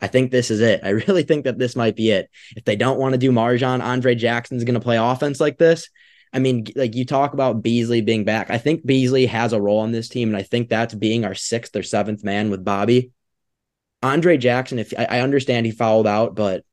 I 0.00 0.06
think 0.06 0.30
this 0.30 0.50
is 0.50 0.60
it. 0.60 0.82
I 0.84 0.88
really 1.08 1.24
think 1.24 1.44
that 1.44 1.58
this 1.58 1.76
might 1.76 1.96
be 1.96 2.10
it. 2.10 2.30
If 2.56 2.64
they 2.64 2.76
don't 2.76 2.98
want 2.98 3.14
to 3.14 3.18
do 3.18 3.32
MarJon, 3.32 3.82
Andre 3.82 4.14
Jackson's 4.14 4.64
going 4.64 4.74
to 4.74 4.80
play 4.80 4.98
offense 4.98 5.40
like 5.40 5.58
this. 5.58 5.88
I 6.32 6.38
mean, 6.38 6.66
like 6.76 6.94
you 6.94 7.04
talk 7.04 7.32
about 7.32 7.62
Beasley 7.62 8.02
being 8.02 8.24
back. 8.24 8.50
I 8.50 8.58
think 8.58 8.86
Beasley 8.86 9.26
has 9.26 9.52
a 9.52 9.60
role 9.60 9.80
on 9.80 9.92
this 9.92 10.08
team, 10.08 10.28
and 10.28 10.36
I 10.36 10.42
think 10.42 10.68
that's 10.68 10.94
being 10.94 11.24
our 11.24 11.34
sixth 11.34 11.74
or 11.74 11.82
seventh 11.82 12.22
man 12.22 12.50
with 12.50 12.64
Bobby. 12.64 13.10
Andre 14.02 14.36
Jackson, 14.36 14.78
if 14.78 14.94
I, 14.96 15.20
understand 15.20 15.66
he 15.66 15.72
fouled 15.72 16.06
out, 16.06 16.34
but 16.34 16.64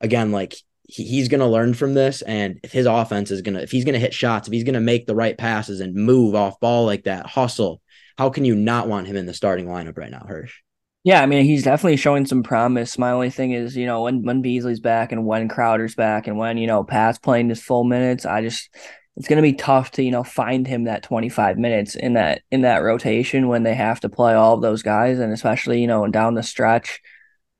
again, 0.00 0.32
like 0.32 0.56
he, 0.82 1.04
he's 1.04 1.28
going 1.28 1.40
to 1.40 1.46
learn 1.46 1.74
from 1.74 1.94
this. 1.94 2.22
And 2.22 2.58
if 2.64 2.72
his 2.72 2.86
offense 2.86 3.30
is 3.30 3.42
going 3.42 3.54
to, 3.54 3.62
if 3.62 3.70
he's 3.70 3.84
going 3.84 3.92
to 3.92 4.00
hit 4.00 4.12
shots, 4.12 4.48
if 4.48 4.52
he's 4.52 4.64
going 4.64 4.74
to 4.74 4.80
make 4.80 5.06
the 5.06 5.14
right 5.14 5.38
passes 5.38 5.80
and 5.80 5.94
move 5.94 6.34
off 6.34 6.58
ball 6.58 6.84
like 6.84 7.04
that, 7.04 7.26
hustle, 7.26 7.80
how 8.18 8.30
can 8.30 8.44
you 8.44 8.56
not 8.56 8.88
want 8.88 9.06
him 9.06 9.16
in 9.16 9.26
the 9.26 9.34
starting 9.34 9.66
lineup 9.66 9.96
right 9.96 10.10
now, 10.10 10.24
Hirsch? 10.26 10.63
Yeah, 11.04 11.22
I 11.22 11.26
mean, 11.26 11.44
he's 11.44 11.62
definitely 11.62 11.98
showing 11.98 12.24
some 12.24 12.42
promise. 12.42 12.96
My 12.96 13.10
only 13.10 13.28
thing 13.28 13.52
is, 13.52 13.76
you 13.76 13.84
know, 13.84 14.02
when 14.02 14.22
when 14.22 14.40
Beasley's 14.40 14.80
back 14.80 15.12
and 15.12 15.26
when 15.26 15.48
Crowder's 15.48 15.94
back 15.94 16.26
and 16.26 16.38
when, 16.38 16.56
you 16.56 16.66
know, 16.66 16.82
Pat's 16.82 17.18
playing 17.18 17.50
his 17.50 17.62
full 17.62 17.84
minutes, 17.84 18.24
I 18.24 18.40
just 18.40 18.70
it's 19.16 19.28
going 19.28 19.36
to 19.36 19.42
be 19.42 19.52
tough 19.52 19.92
to, 19.92 20.02
you 20.02 20.10
know, 20.10 20.24
find 20.24 20.66
him 20.66 20.84
that 20.84 21.02
25 21.02 21.58
minutes 21.58 21.94
in 21.94 22.14
that 22.14 22.42
in 22.50 22.62
that 22.62 22.78
rotation 22.82 23.48
when 23.48 23.64
they 23.64 23.74
have 23.74 24.00
to 24.00 24.08
play 24.08 24.32
all 24.34 24.54
of 24.54 24.62
those 24.62 24.82
guys 24.82 25.18
and 25.18 25.32
especially, 25.32 25.80
you 25.80 25.86
know, 25.86 26.06
down 26.08 26.34
the 26.34 26.42
stretch 26.42 27.00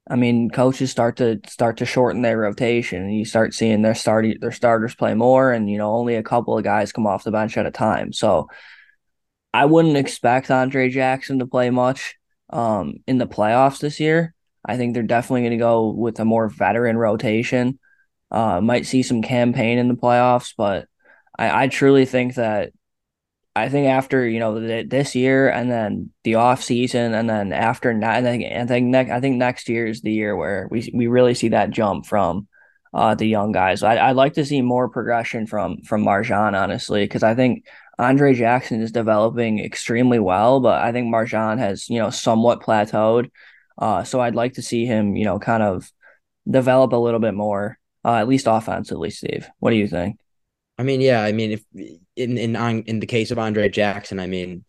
I 0.09 0.17
mean, 0.17 0.51
coaches 0.51 0.91
start 0.91 1.17
to 1.17 1.41
start 1.49 1.79
to 1.79 1.87
shorten 1.87 2.23
their 2.23 2.37
rotation, 2.39 3.03
and 3.03 3.15
you 3.17 3.25
start 3.25 3.55
seeing 3.55 3.81
their 3.83 3.95
starting 3.95 4.37
their 4.41 4.53
starters 4.53 4.95
play 4.95 5.15
more, 5.15 5.51
and 5.53 5.71
you 5.71 5.79
know 5.79 5.95
only 5.95 6.17
a 6.17 6.23
couple 6.23 6.59
of 6.59 6.65
guys 6.65 6.93
come 6.93 7.07
off 7.07 7.25
the 7.25 7.31
bench 7.31 7.57
at 7.57 7.67
a 7.67 7.71
time. 7.71 8.13
So 8.13 8.49
I 9.53 9.65
wouldn't 9.67 9.97
expect 9.97 10.51
Andre 10.51 10.91
Jackson 10.91 11.39
to 11.39 11.47
play 11.47 11.71
much 11.71 12.17
um, 12.51 12.97
in 13.07 13.19
the 13.19 13.27
playoffs 13.27 13.81
this 13.81 14.01
year. 14.01 14.35
I 14.65 14.77
think 14.77 14.95
they're 14.95 15.03
definitely 15.03 15.43
going 15.43 15.53
to 15.53 15.57
go 15.59 15.91
with 15.91 16.19
a 16.21 16.25
more 16.25 16.49
veteran 16.49 16.97
rotation. 16.97 17.79
Uh, 18.31 18.61
might 18.61 18.87
see 18.87 19.03
some 19.03 19.23
Cam 19.23 19.53
Payne 19.53 19.79
in 19.79 19.89
the 19.89 19.95
playoffs, 19.95 20.55
but 20.57 20.89
I, 21.39 21.65
I 21.65 21.69
truly 21.69 22.07
think 22.07 22.35
that 22.37 22.73
I 23.57 23.69
think 23.69 23.87
after 23.87 24.27
you 24.27 24.41
know 24.41 24.85
this 24.85 25.15
year 25.15 25.49
and 25.49 25.71
then 25.71 26.11
the 26.25 26.37
off 26.37 26.63
season 26.63 27.15
and 27.15 27.31
then 27.31 27.53
after 27.53 27.91
I 28.03 28.21
think 28.21 28.45
I 28.45 28.67
think 28.67 28.89
next 28.89 29.11
I 29.11 29.21
think 29.21 29.37
next 29.37 29.69
year 29.69 29.87
is 29.87 30.01
the 30.01 30.13
year 30.13 30.37
where 30.37 30.69
we 30.71 30.91
we 30.93 31.07
really 31.07 31.35
see 31.35 31.49
that 31.49 31.71
jump 31.71 32.07
from 32.07 32.49
uh, 32.93 33.15
the 33.15 33.27
young 33.27 33.53
guys. 33.53 33.83
I 33.83 34.09
I'd 34.09 34.17
like 34.17 34.35
to 34.35 34.45
see 34.45 34.61
more 34.61 34.89
progression 34.89 35.47
from 35.47 35.83
from 35.83 36.05
MarJon 36.05 36.61
honestly 36.61 37.05
because 37.05 37.23
I 37.23 37.35
think 37.37 37.67
Andre 37.99 38.35
Jackson 38.35 38.81
is 38.81 38.93
developing 38.93 39.59
extremely 39.59 40.19
well, 40.19 40.61
but 40.61 40.83
I 40.83 40.93
think 40.93 41.13
MarJon 41.13 41.59
has 41.59 41.89
you 41.89 41.99
know 41.99 42.11
somewhat 42.11 42.61
plateaued. 42.61 43.31
Uh, 43.77 44.05
so 44.05 44.21
I'd 44.21 44.35
like 44.35 44.55
to 44.55 44.63
see 44.63 44.87
him 44.87 45.17
you 45.17 45.25
know 45.25 45.39
kind 45.39 45.63
of 45.63 45.91
develop 46.49 46.93
a 46.93 46.97
little 46.97 47.21
bit 47.21 47.35
more, 47.35 47.79
uh, 48.05 48.15
at 48.15 48.29
least 48.29 48.47
offensively. 48.49 49.11
Steve, 49.11 49.49
what 49.59 49.71
do 49.71 49.77
you 49.77 49.89
think? 49.89 50.19
I 50.79 50.83
mean, 50.83 51.01
yeah, 51.01 51.23
I 51.23 51.33
mean, 51.33 51.53
if 51.53 51.65
in 52.17 52.39
in 52.39 52.57
on, 52.57 52.83
in 52.83 53.01
the 53.01 53.07
case 53.07 53.31
of 53.31 53.39
Andre 53.39 53.69
Jackson, 53.69 54.19
I 54.19 54.27
mean, 54.27 54.65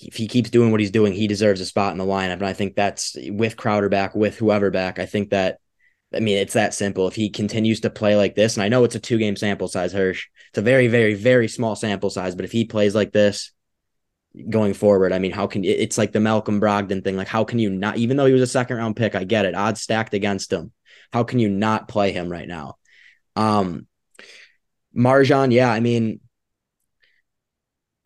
if 0.00 0.16
he 0.16 0.28
keeps 0.28 0.50
doing 0.50 0.70
what 0.70 0.80
he's 0.80 0.90
doing, 0.90 1.12
he 1.12 1.26
deserves 1.26 1.60
a 1.60 1.66
spot 1.66 1.92
in 1.92 1.98
the 1.98 2.04
lineup. 2.04 2.34
And 2.34 2.46
I 2.46 2.52
think 2.52 2.74
that's 2.74 3.16
with 3.28 3.56
Crowder 3.56 3.88
back, 3.88 4.14
with 4.14 4.36
whoever 4.36 4.70
back. 4.70 4.98
I 4.98 5.06
think 5.06 5.30
that, 5.30 5.58
I 6.16 6.20
mean, 6.20 6.38
it's 6.38 6.54
that 6.54 6.74
simple. 6.74 7.06
If 7.08 7.14
he 7.14 7.30
continues 7.30 7.80
to 7.80 7.90
play 7.90 8.16
like 8.16 8.34
this, 8.34 8.56
and 8.56 8.64
I 8.64 8.68
know 8.68 8.84
it's 8.84 8.94
a 8.94 9.00
two 9.00 9.18
game 9.18 9.36
sample 9.36 9.68
size, 9.68 9.92
Hirsch, 9.92 10.26
it's 10.48 10.58
a 10.58 10.62
very, 10.62 10.88
very, 10.88 11.14
very 11.14 11.48
small 11.48 11.76
sample 11.76 12.10
size, 12.10 12.34
but 12.34 12.44
if 12.44 12.52
he 12.52 12.64
plays 12.64 12.94
like 12.94 13.12
this 13.12 13.52
going 14.50 14.74
forward, 14.74 15.12
I 15.12 15.18
mean, 15.18 15.32
how 15.32 15.46
can 15.46 15.64
it's 15.64 15.98
like 15.98 16.12
the 16.12 16.20
Malcolm 16.20 16.60
Brogdon 16.60 17.02
thing? 17.04 17.16
Like, 17.16 17.28
how 17.28 17.44
can 17.44 17.58
you 17.58 17.70
not, 17.70 17.96
even 17.96 18.16
though 18.16 18.26
he 18.26 18.32
was 18.32 18.42
a 18.42 18.46
second 18.46 18.76
round 18.76 18.96
pick, 18.96 19.14
I 19.14 19.24
get 19.24 19.44
it, 19.44 19.54
odds 19.54 19.80
stacked 19.80 20.14
against 20.14 20.52
him. 20.52 20.72
How 21.12 21.22
can 21.22 21.38
you 21.38 21.48
not 21.48 21.88
play 21.88 22.12
him 22.12 22.28
right 22.28 22.48
now? 22.48 22.76
Um, 23.36 23.86
MarJon, 24.96 25.52
yeah, 25.52 25.70
I 25.70 25.80
mean, 25.80 26.20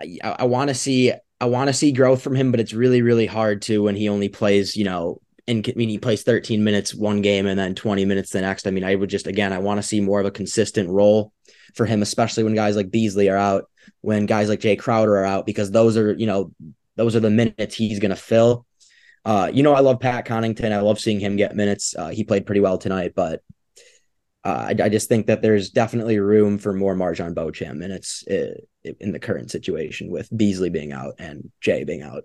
I, 0.00 0.36
I 0.40 0.44
want 0.44 0.68
to 0.68 0.74
see 0.74 1.12
I 1.40 1.46
want 1.46 1.68
to 1.68 1.74
see 1.74 1.92
growth 1.92 2.20
from 2.20 2.34
him, 2.34 2.50
but 2.50 2.60
it's 2.60 2.74
really, 2.74 3.00
really 3.00 3.26
hard 3.26 3.62
to 3.62 3.82
when 3.82 3.96
he 3.96 4.10
only 4.10 4.28
plays, 4.28 4.76
you 4.76 4.84
know, 4.84 5.20
and 5.50 5.68
I 5.68 5.72
mean, 5.74 5.88
he 5.88 5.98
plays 5.98 6.22
13 6.22 6.62
minutes 6.62 6.94
one 6.94 7.22
game 7.22 7.46
and 7.46 7.58
then 7.58 7.74
20 7.74 8.04
minutes 8.04 8.30
the 8.30 8.40
next. 8.40 8.66
I 8.66 8.70
mean, 8.70 8.84
I 8.84 8.94
would 8.94 9.10
just, 9.10 9.26
again, 9.26 9.52
I 9.52 9.58
want 9.58 9.78
to 9.78 9.82
see 9.82 10.00
more 10.00 10.20
of 10.20 10.26
a 10.26 10.30
consistent 10.30 10.88
role 10.88 11.32
for 11.74 11.86
him, 11.86 12.02
especially 12.02 12.44
when 12.44 12.54
guys 12.54 12.76
like 12.76 12.90
Beasley 12.90 13.28
are 13.28 13.36
out, 13.36 13.68
when 14.00 14.26
guys 14.26 14.48
like 14.48 14.60
Jae 14.60 14.78
Crowder 14.78 15.16
are 15.16 15.24
out, 15.24 15.46
because 15.46 15.72
those 15.72 15.96
are, 15.96 16.12
you 16.12 16.26
know, 16.26 16.52
those 16.94 17.16
are 17.16 17.20
the 17.20 17.30
minutes 17.30 17.74
he's 17.74 17.98
going 17.98 18.10
to 18.10 18.16
fill. 18.16 18.64
Uh, 19.24 19.50
you 19.52 19.64
know, 19.64 19.74
I 19.74 19.80
love 19.80 19.98
Pat 19.98 20.24
Connaughton. 20.24 20.72
I 20.72 20.80
love 20.80 21.00
seeing 21.00 21.18
him 21.18 21.36
get 21.36 21.56
minutes. 21.56 21.94
Uh, 21.98 22.08
he 22.08 22.22
played 22.22 22.46
pretty 22.46 22.60
well 22.60 22.78
tonight, 22.78 23.12
but 23.16 23.42
uh, 24.44 24.68
I, 24.68 24.84
I, 24.84 24.88
just 24.88 25.08
think 25.08 25.26
that 25.26 25.42
there's 25.42 25.68
definitely 25.68 26.18
room 26.18 26.56
for 26.56 26.72
more 26.72 26.94
MarJon 26.94 27.34
Beauchamp, 27.34 27.82
and 27.82 27.92
it's 27.92 28.22
in 28.26 29.12
the 29.12 29.18
current 29.18 29.50
situation 29.50 30.10
with 30.10 30.34
Beasley 30.34 30.70
being 30.70 30.92
out 30.92 31.16
and 31.18 31.50
Jae 31.62 31.86
being 31.86 32.00
out. 32.00 32.24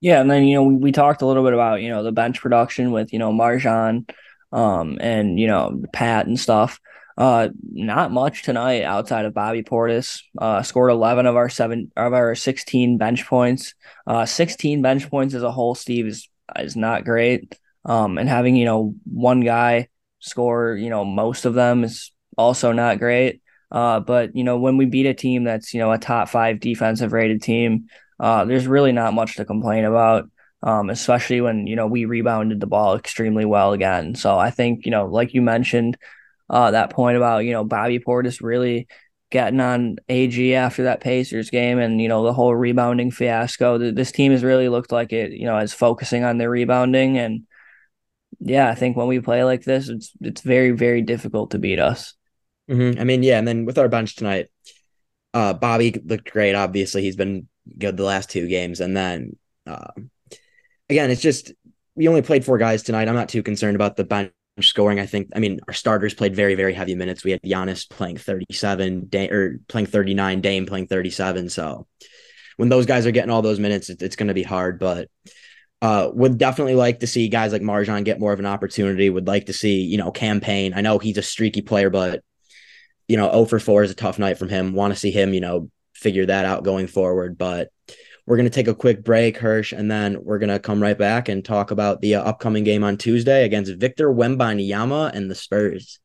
Yeah, 0.00 0.20
and 0.20 0.30
then 0.30 0.44
you 0.44 0.54
know 0.54 0.62
we, 0.64 0.74
we 0.76 0.92
talked 0.92 1.22
a 1.22 1.26
little 1.26 1.44
bit 1.44 1.54
about 1.54 1.80
you 1.82 1.88
know 1.90 2.02
the 2.02 2.12
bench 2.12 2.40
production 2.40 2.92
with 2.92 3.12
you 3.12 3.18
know 3.18 3.32
MarJon, 3.32 4.08
um, 4.52 4.98
and 5.00 5.38
you 5.38 5.46
know 5.46 5.82
Pat 5.92 6.26
and 6.26 6.38
stuff. 6.38 6.80
Uh, 7.16 7.48
not 7.72 8.12
much 8.12 8.44
tonight 8.44 8.84
outside 8.84 9.24
of 9.24 9.34
Bobby 9.34 9.64
Portis. 9.64 10.22
Uh, 10.40 10.62
scored 10.62 10.92
eleven 10.92 11.26
of 11.26 11.34
our 11.34 11.48
seven 11.48 11.90
of 11.96 12.12
our 12.12 12.34
sixteen 12.36 12.96
bench 12.96 13.26
points. 13.26 13.74
Uh, 14.06 14.24
sixteen 14.24 14.82
bench 14.82 15.10
points 15.10 15.34
as 15.34 15.42
a 15.42 15.50
whole, 15.50 15.74
Steve 15.74 16.06
is 16.06 16.28
is 16.56 16.76
not 16.76 17.04
great. 17.04 17.58
Um, 17.84 18.18
and 18.18 18.28
having 18.28 18.54
you 18.54 18.66
know 18.66 18.94
one 19.04 19.40
guy 19.40 19.88
score, 20.20 20.76
you 20.76 20.90
know, 20.90 21.04
most 21.04 21.44
of 21.44 21.54
them 21.54 21.82
is 21.84 22.12
also 22.36 22.70
not 22.70 22.98
great. 22.98 23.42
Uh, 23.70 23.98
but 24.00 24.36
you 24.36 24.44
know, 24.44 24.58
when 24.58 24.76
we 24.76 24.86
beat 24.86 25.06
a 25.06 25.14
team 25.14 25.44
that's 25.44 25.74
you 25.74 25.80
know 25.80 25.90
a 25.90 25.98
top 25.98 26.28
five 26.28 26.60
defensive 26.60 27.12
rated 27.12 27.42
team, 27.42 27.86
uh, 28.20 28.44
there's 28.44 28.66
really 28.66 28.92
not 28.92 29.14
much 29.14 29.36
to 29.36 29.44
complain 29.44 29.84
about. 29.84 30.30
Um, 30.60 30.90
especially 30.90 31.40
when 31.40 31.68
you 31.68 31.76
know 31.76 31.86
we 31.86 32.04
rebounded 32.04 32.58
the 32.58 32.66
ball 32.66 32.96
extremely 32.96 33.44
well 33.44 33.72
again. 33.72 34.16
So 34.16 34.36
I 34.36 34.50
think 34.50 34.86
you 34.86 34.90
know, 34.90 35.06
like 35.06 35.32
you 35.32 35.40
mentioned, 35.40 35.96
uh, 36.50 36.72
that 36.72 36.90
point 36.90 37.16
about 37.16 37.44
you 37.44 37.52
know 37.52 37.62
Bobby 37.62 38.00
Portis 38.00 38.42
really 38.42 38.88
getting 39.30 39.60
on 39.60 39.98
AG 40.08 40.54
after 40.54 40.84
that 40.84 41.00
Pacers 41.00 41.50
game, 41.50 41.78
and 41.78 42.00
you 42.02 42.08
know 42.08 42.24
the 42.24 42.32
whole 42.32 42.56
rebounding 42.56 43.12
fiasco. 43.12 43.92
This 43.92 44.10
team 44.10 44.32
has 44.32 44.42
really 44.42 44.68
looked 44.68 44.90
like 44.90 45.12
it, 45.12 45.30
you 45.30 45.46
know, 45.46 45.58
is 45.58 45.72
focusing 45.72 46.24
on 46.24 46.38
their 46.38 46.50
rebounding 46.50 47.18
and 47.18 47.46
yeah, 48.40 48.68
I 48.68 48.74
think 48.74 48.96
when 48.96 49.08
we 49.08 49.20
play 49.20 49.44
like 49.44 49.64
this, 49.64 49.88
it's 49.88 50.12
it's 50.20 50.42
very 50.42 50.70
very 50.70 51.02
difficult 51.02 51.52
to 51.52 51.58
beat 51.58 51.78
us. 51.78 52.14
Mm-hmm. 52.70 53.00
I 53.00 53.04
mean, 53.04 53.22
yeah, 53.22 53.38
and 53.38 53.48
then 53.48 53.64
with 53.64 53.78
our 53.78 53.88
bench 53.88 54.16
tonight, 54.16 54.48
uh, 55.34 55.54
Bobby 55.54 56.00
looked 56.04 56.30
great. 56.30 56.54
Obviously, 56.54 57.02
he's 57.02 57.16
been 57.16 57.48
good 57.76 57.96
the 57.96 58.04
last 58.04 58.30
two 58.30 58.46
games, 58.46 58.80
and 58.80 58.96
then 58.96 59.36
uh, 59.66 59.90
again, 60.88 61.10
it's 61.10 61.22
just 61.22 61.52
we 61.94 62.08
only 62.08 62.22
played 62.22 62.44
four 62.44 62.58
guys 62.58 62.82
tonight. 62.82 63.08
I'm 63.08 63.14
not 63.14 63.28
too 63.28 63.42
concerned 63.42 63.76
about 63.76 63.96
the 63.96 64.04
bench 64.04 64.32
scoring. 64.60 65.00
I 65.00 65.06
think, 65.06 65.30
I 65.34 65.38
mean, 65.38 65.60
our 65.68 65.74
starters 65.74 66.14
played 66.14 66.34
very 66.34 66.54
very 66.54 66.72
heavy 66.72 66.94
minutes. 66.94 67.24
We 67.24 67.32
had 67.32 67.42
Giannis 67.42 67.88
playing 67.88 68.18
37, 68.18 69.06
Dame, 69.08 69.32
or 69.32 69.58
playing 69.68 69.86
39, 69.86 70.40
Dame 70.40 70.66
playing 70.66 70.86
37. 70.86 71.48
So 71.50 71.86
when 72.56 72.68
those 72.68 72.86
guys 72.86 73.06
are 73.06 73.10
getting 73.10 73.30
all 73.30 73.42
those 73.42 73.60
minutes, 73.60 73.90
it, 73.90 74.02
it's 74.02 74.16
going 74.16 74.28
to 74.28 74.34
be 74.34 74.42
hard, 74.42 74.78
but 74.78 75.08
uh, 75.80 76.10
would 76.12 76.38
definitely 76.38 76.74
like 76.74 77.00
to 77.00 77.06
see 77.06 77.28
guys 77.28 77.52
like 77.52 77.62
MarJon 77.62 78.04
get 78.04 78.18
more 78.18 78.32
of 78.32 78.40
an 78.40 78.46
opportunity. 78.46 79.08
Would 79.08 79.28
like 79.28 79.46
to 79.46 79.52
see, 79.52 79.82
you 79.82 79.96
know, 79.96 80.10
Cam 80.10 80.40
Payne. 80.40 80.74
I 80.74 80.80
know 80.80 80.98
he's 80.98 81.18
a 81.18 81.22
streaky 81.22 81.62
player, 81.62 81.88
but 81.88 82.22
you 83.06 83.16
know, 83.16 83.30
0 83.30 83.44
for 83.46 83.58
4 83.58 83.84
is 83.84 83.90
a 83.90 83.94
tough 83.94 84.18
night 84.18 84.38
from 84.38 84.48
him. 84.48 84.74
Want 84.74 84.92
to 84.92 84.98
see 84.98 85.10
him, 85.10 85.32
you 85.32 85.40
know, 85.40 85.70
figure 85.98 86.26
that 86.26 86.44
out 86.44 86.64
going 86.64 86.86
forward. 86.86 87.36
But 87.36 87.70
we're 88.26 88.36
going 88.36 88.48
to 88.48 88.54
take 88.54 88.68
a 88.68 88.74
quick 88.74 89.02
break, 89.02 89.38
Hirsch, 89.38 89.72
and 89.72 89.90
then 89.90 90.22
we're 90.22 90.38
going 90.38 90.50
to 90.50 90.58
come 90.58 90.82
right 90.82 90.98
back 90.98 91.28
and 91.28 91.44
talk 91.44 91.70
about 91.70 92.00
the 92.00 92.16
uh, 92.16 92.22
upcoming 92.22 92.64
game 92.64 92.84
on 92.84 92.96
Tuesday 92.96 93.44
against 93.44 93.74
Victor 93.76 94.12
Wembanyama 94.12 95.12
and 95.14 95.30
the 95.30 95.34
Spurs. 95.34 95.98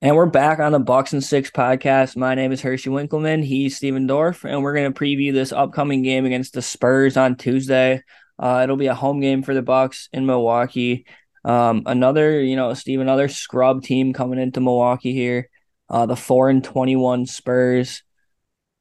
And 0.00 0.16
we're 0.16 0.26
back 0.26 0.58
on 0.58 0.72
the 0.72 0.80
Bucks 0.80 1.12
and 1.12 1.22
Six 1.22 1.50
podcast. 1.50 2.16
My 2.16 2.34
name 2.34 2.50
is 2.50 2.60
Hershey 2.62 2.90
Winkleman. 2.90 3.42
He's 3.42 3.76
Steven 3.76 4.06
Dorf, 4.06 4.44
and 4.44 4.62
we're 4.62 4.74
going 4.74 4.92
to 4.92 4.98
preview 4.98 5.32
this 5.32 5.52
upcoming 5.52 6.02
game 6.02 6.24
against 6.24 6.54
the 6.54 6.62
Spurs 6.62 7.16
on 7.16 7.36
Tuesday. 7.36 8.02
Uh, 8.38 8.62
it'll 8.64 8.76
be 8.76 8.88
a 8.88 8.94
home 8.94 9.20
game 9.20 9.44
for 9.44 9.54
the 9.54 9.62
Bucks 9.62 10.08
in 10.12 10.26
Milwaukee. 10.26 11.06
Um, 11.44 11.82
another, 11.86 12.40
you 12.40 12.56
know, 12.56 12.74
Steve, 12.74 13.00
another 13.00 13.28
scrub 13.28 13.82
team 13.82 14.12
coming 14.12 14.40
into 14.40 14.60
Milwaukee 14.60 15.12
here. 15.12 15.48
Uh, 15.92 16.06
the 16.06 16.16
four 16.16 16.50
and 16.50 16.64
twenty-one 16.64 17.26
Spurs. 17.26 18.02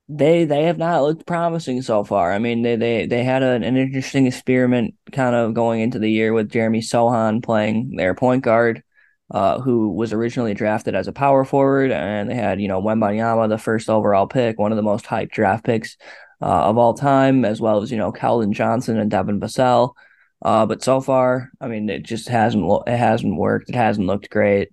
They 0.10 0.46
they 0.46 0.64
have 0.64 0.78
not 0.78 1.04
looked 1.04 1.28
promising 1.28 1.82
so 1.84 2.04
far. 2.04 2.34
I 2.34 2.40
mean, 2.40 2.64
they 2.64 2.76
they 2.76 3.06
they 3.06 3.24
had 3.24 3.44
an, 3.44 3.64
an 3.64 3.78
interesting 3.78 4.28
experiment 4.28 4.96
kind 5.12 5.36
of 5.36 5.54
going 5.54 5.82
into 5.82 6.00
the 6.00 6.12
year 6.12 6.34
with 6.34 6.52
Jeremy 6.52 6.82
Sochan 6.82 7.44
playing 7.44 7.96
their 7.96 8.16
point 8.16 8.44
guard 8.44 8.84
uh, 9.32 9.60
who 9.62 9.90
was 9.90 10.14
originally 10.14 10.54
drafted 10.54 10.94
as 10.96 11.08
a 11.08 11.14
power 11.14 11.46
forward, 11.46 11.92
and 11.92 12.30
they 12.30 12.36
had 12.36 12.62
you 12.62 12.68
know 12.68 12.82
Wembanyama, 12.82 13.48
the 13.50 13.58
first 13.58 13.90
overall 13.90 14.28
pick, 14.28 14.60
one 14.60 14.72
of 14.72 14.76
the 14.76 14.82
most 14.84 15.06
hyped 15.06 15.32
draft 15.32 15.64
picks 15.64 15.98
uh, 16.42 16.46
of 16.46 16.78
all 16.78 16.94
time, 16.94 17.46
as 17.46 17.62
well 17.62 17.82
as 17.82 17.92
you 17.92 17.98
know 17.98 18.12
Keldon 18.12 18.52
Johnson 18.52 19.00
and 19.00 19.10
Devin 19.10 19.40
Vassell. 19.40 19.94
Uh, 20.42 20.66
but 20.66 20.84
so 20.84 21.00
far, 21.00 21.50
I 21.62 21.68
mean, 21.68 21.90
it 21.90 22.04
just 22.04 22.28
hasn't 22.28 22.66
it 22.88 22.98
hasn't 22.98 23.38
worked. 23.38 23.70
It 23.70 23.76
hasn't 23.76 24.08
looked 24.08 24.30
great. 24.30 24.70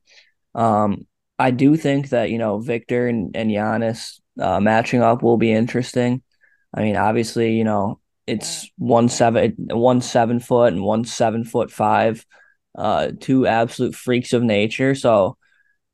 Um, 0.55 1.07
I 1.39 1.51
do 1.51 1.77
think 1.77 2.11
that 2.11 2.31
you 2.31 2.39
know 2.39 2.59
Victor 2.59 3.07
and 3.07 3.35
and 3.37 3.51
Giannis 3.51 4.21
uh, 4.41 4.61
matching 4.61 5.03
up 5.03 5.23
will 5.23 5.37
be 5.37 5.53
interesting. 5.53 6.23
I 6.75 6.83
mean, 6.83 6.97
obviously, 6.97 7.57
you 7.57 7.65
know 7.65 8.01
it's 8.27 8.71
one 8.77 9.09
seven 9.09 9.55
one 9.71 10.03
seven 10.03 10.39
foot 10.39 10.73
and 10.73 10.83
one 10.83 11.05
seven 11.05 11.45
foot 11.45 11.71
five 11.71 12.25
uh, 12.77 13.11
two 13.19 13.47
absolute 13.47 13.95
freaks 13.95 14.33
of 14.35 14.43
nature. 14.43 14.95
So 14.95 15.39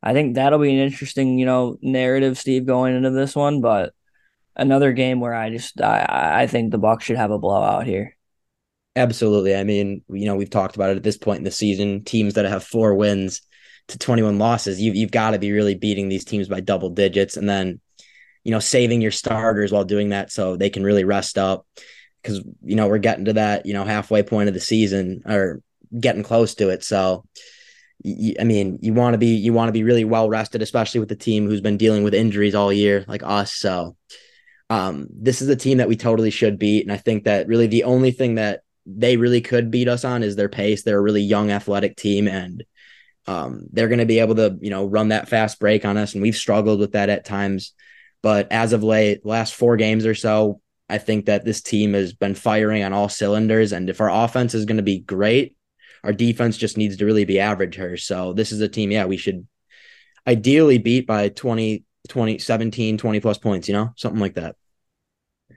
I 0.03 0.13
think 0.13 0.35
that'll 0.35 0.59
be 0.59 0.75
an 0.75 0.81
interesting, 0.81 1.39
you 1.39 1.47
know, 1.47 1.79
narrative, 1.81 2.37
Steve, 2.37 2.67
going 2.67 2.97
into 2.97 3.11
this 3.11 3.37
one. 3.37 3.61
But 3.61 3.95
another 4.57 4.93
game 4.93 5.21
where 5.21 5.35
I 5.35 5.51
just 5.51 5.81
I 5.81 6.43
I 6.43 6.47
think 6.47 6.73
the 6.73 6.79
Bucks 6.79 7.05
should 7.05 7.17
have 7.17 7.31
a 7.31 7.39
blowout 7.39 7.87
here. 7.87 8.17
Absolutely. 8.97 9.57
I 9.57 9.65
mean, 9.65 10.03
you 10.09 10.27
know, 10.27 10.37
we've 10.37 10.51
talked 10.51 10.77
about 10.77 10.91
it 10.91 10.97
at 10.97 11.03
this 11.03 11.17
point 11.17 11.39
in 11.39 11.45
the 11.45 11.51
season. 11.51 12.05
Teams 12.05 12.35
that 12.35 12.45
have 12.45 12.63
four 12.63 12.95
wins 12.95 13.43
to 13.89 13.99
21 13.99 14.39
losses, 14.39 14.81
you've 14.81 14.97
you've 14.97 15.11
got 15.11 15.33
to 15.33 15.39
be 15.39 15.53
really 15.53 15.75
beating 15.75 16.09
these 16.09 16.25
teams 16.25 16.49
by 16.49 16.61
double 16.61 16.91
digits, 16.91 17.37
and 17.37 17.49
then 17.49 17.81
you 18.43 18.51
know 18.51 18.61
saving 18.61 19.01
your 19.01 19.11
starters 19.11 19.73
while 19.73 19.85
doing 19.85 20.11
that 20.11 20.31
so 20.31 20.57
they 20.57 20.71
can 20.71 20.85
really 20.85 21.05
rest 21.05 21.39
up 21.39 21.67
because 22.23 22.41
you 22.63 22.77
know 22.77 22.89
we're 22.89 22.99
getting 22.99 23.27
to 23.27 23.35
that 23.35 23.67
you 23.67 23.75
know 23.75 23.85
halfway 23.85 24.23
point 24.23 24.49
of 24.49 24.55
the 24.55 24.61
season 24.61 25.23
or 25.27 25.61
getting 25.99 26.23
close 26.23 26.55
to 26.57 26.71
it. 26.71 26.83
So, 26.83 27.25
I 28.05 28.45
mean, 28.45 28.79
you 28.83 28.93
want 28.93 29.15
to 29.15 29.19
be 29.19 29.35
you 29.37 29.53
want 29.53 29.69
to 29.69 29.73
be 29.73 29.85
really 29.85 30.05
well 30.05 30.29
rested, 30.29 30.63
especially 30.63 31.01
with 31.01 31.09
the 31.09 31.17
team 31.17 31.47
who's 31.47 31.61
been 31.61 31.77
dealing 31.77 32.05
with 32.05 32.15
injuries 32.15 32.55
all 32.55 32.73
year, 32.73 33.05
like 33.09 33.23
us. 33.23 33.53
So, 33.55 33.97
um, 34.71 35.07
this 35.11 35.43
is 35.43 35.49
a 35.49 35.57
team 35.57 35.79
that 35.79 35.89
we 35.89 35.97
totally 35.97 36.31
should 36.31 36.59
beat, 36.59 36.85
and 36.85 36.93
I 36.93 36.97
think 36.97 37.25
that 37.25 37.49
really 37.49 37.67
the 37.67 37.85
only 37.85 38.11
thing 38.11 38.37
that 38.37 38.63
they 38.87 39.17
really 39.17 39.41
could 39.41 39.71
beat 39.71 39.89
us 39.89 40.05
on 40.05 40.23
is 40.23 40.37
their 40.37 40.49
pace. 40.49 40.83
They're 40.83 40.99
a 40.99 41.03
really 41.03 41.23
young, 41.23 41.51
athletic 41.51 41.97
team, 41.97 42.29
and 42.29 42.65
um, 43.27 43.67
they're 43.73 43.89
going 43.89 43.99
to 43.99 44.07
be 44.07 44.21
able 44.21 44.35
to 44.37 44.57
you 44.61 44.71
know 44.71 44.87
run 44.87 45.09
that 45.09 45.29
fast 45.29 45.59
break 45.59 45.85
on 45.85 45.97
us, 45.97 46.15
and 46.15 46.23
we've 46.23 46.37
struggled 46.37 46.81
with 46.81 46.93
that 46.93 47.09
at 47.09 47.25
times. 47.25 47.73
But 48.23 48.51
as 48.51 48.73
of 48.73 48.83
late, 48.83 49.27
last 49.27 49.55
four 49.55 49.77
games 49.77 50.07
or 50.07 50.15
so, 50.15 50.61
I 50.89 50.99
think 50.99 51.27
that 51.27 51.45
this 51.45 51.61
team 51.61 51.95
has 51.95 52.13
been 52.13 52.35
firing 52.35 52.83
on 52.83 52.93
all 52.93 53.09
cylinders. 53.09 53.73
And 53.73 53.91
if 53.91 54.01
our 54.01 54.11
offense 54.11 54.55
is 54.55 54.65
going 54.65 54.77
to 54.77 54.83
be 54.83 55.01
great, 55.01 55.57
our 56.03 56.13
defense 56.13 56.57
just 56.57 56.77
needs 56.77 56.97
to 56.99 57.07
really 57.07 57.25
be 57.25 57.41
average 57.41 57.77
here. 57.77 57.97
So 57.97 58.33
this 58.33 58.53
is 58.53 58.61
a 58.61 58.69
team, 58.69 58.91
yeah, 58.91 59.07
we 59.07 59.17
should 59.17 59.47
ideally 60.27 60.79
beat 60.79 61.07
by 61.07 61.31
20, 61.31 61.85
20, 62.09 62.39
17, 62.39 62.99
20 62.99 63.21
plus 63.21 63.39
points, 63.39 63.69
you 63.69 63.75
know, 63.75 63.93
something 63.97 64.21
like 64.21 64.35
that. 64.35 64.57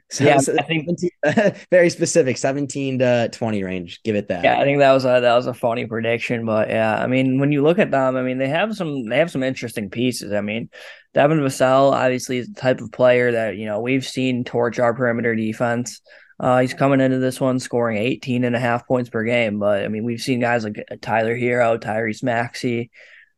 So, 0.10 0.24
yeah, 0.24 0.38
so 0.38 0.56
I 0.58 0.64
think 0.64 0.88
very 1.72 1.90
specific, 1.90 2.38
17 2.38 3.00
to 3.00 3.30
20 3.30 3.64
range. 3.64 4.02
Give 4.04 4.16
it 4.16 4.30
that. 4.30 4.44
Yeah, 4.44 4.58
I 4.58 4.64
think 4.64 4.80
that 4.80 4.94
was 4.94 5.04
a 5.04 5.20
that 5.20 5.36
was 5.36 5.48
a 5.48 5.54
funny 5.54 5.86
prediction, 5.86 6.46
but 6.46 6.70
yeah, 6.70 6.96
I 6.96 7.08
mean, 7.08 7.40
when 7.40 7.52
you 7.52 7.62
look 7.62 7.78
at 7.78 7.92
them, 7.92 8.16
I 8.16 8.22
mean, 8.22 8.38
they 8.38 8.48
have 8.48 8.74
some 8.76 9.10
they 9.10 9.18
have 9.18 9.32
some 9.32 9.44
interesting 9.44 9.90
pieces. 9.90 10.32
I 10.32 10.40
mean, 10.40 10.70
Devin 11.14 11.40
Vassell 11.40 11.92
obviously 11.92 12.38
is 12.38 12.48
the 12.48 12.60
type 12.60 12.80
of 12.80 12.92
player 12.94 13.34
that 13.34 13.58
you 13.58 13.66
know 13.66 13.82
we've 13.82 14.06
seen 14.06 14.46
torch 14.46 14.80
our 14.80 14.94
perimeter 14.94 15.36
defense. 15.36 16.00
Uh, 16.40 16.60
he's 16.60 16.74
coming 16.74 17.02
into 17.02 17.18
this 17.18 17.42
one 17.42 17.60
scoring 17.60 17.98
18 17.98 18.44
and 18.44 18.56
a 18.56 18.60
half 18.60 18.88
points 18.88 19.10
per 19.10 19.24
game, 19.24 19.60
but 19.60 19.84
I 19.84 19.88
mean, 19.90 20.06
we've 20.06 20.22
seen 20.22 20.40
guys 20.40 20.64
like 20.64 20.86
Tyler 21.02 21.36
Herro, 21.36 21.80
Tyrese 21.80 22.24
Maxey, 22.24 22.92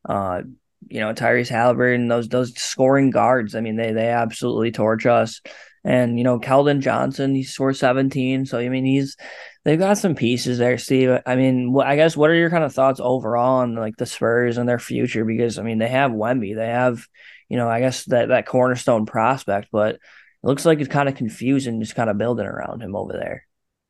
uh, 0.07 0.41
you 0.87 0.99
know, 0.99 1.13
Tyrese 1.13 1.49
Halliburton, 1.49 2.09
those 2.09 2.27
those 2.27 2.53
scoring 2.59 3.09
guards. 3.09 3.55
I 3.55 3.61
mean, 3.61 3.75
they 3.75 3.91
they 3.93 4.09
absolutely 4.09 4.71
torch 4.71 5.05
us. 5.05 5.41
And 5.83 6.17
you 6.17 6.23
know, 6.23 6.39
Keldon 6.39 6.81
Johnson, 6.81 7.35
he 7.35 7.43
scored 7.43 7.77
17. 7.77 8.45
So 8.45 8.59
I 8.59 8.69
mean, 8.69 8.85
he's 8.85 9.15
they've 9.63 9.79
got 9.79 9.97
some 9.97 10.15
pieces 10.15 10.57
there, 10.57 10.77
Steve. 10.77 11.19
I 11.25 11.35
mean, 11.35 11.75
I 11.83 11.95
guess 11.95 12.17
what 12.17 12.29
are 12.29 12.35
your 12.35 12.49
kind 12.49 12.63
of 12.63 12.73
thoughts 12.73 12.99
overall 13.01 13.59
on 13.59 13.75
like 13.75 13.97
the 13.97 14.05
Spurs 14.05 14.57
and 14.57 14.67
their 14.67 14.79
future? 14.79 15.25
Because 15.25 15.57
I 15.57 15.63
mean, 15.63 15.77
they 15.77 15.87
have 15.87 16.11
Wemby, 16.11 16.55
they 16.55 16.67
have, 16.67 17.05
you 17.47 17.57
know, 17.57 17.69
I 17.69 17.79
guess 17.79 18.05
that 18.05 18.29
that 18.29 18.45
cornerstone 18.45 19.05
prospect, 19.05 19.69
but 19.71 19.95
it 19.95 20.01
looks 20.43 20.65
like 20.65 20.79
it's 20.79 20.89
kind 20.89 21.09
of 21.09 21.15
confusing 21.15 21.81
just 21.81 21.95
kind 21.95 22.09
of 22.09 22.17
building 22.17 22.45
around 22.45 22.81
him 22.81 22.95
over 22.95 23.13
there. 23.13 23.45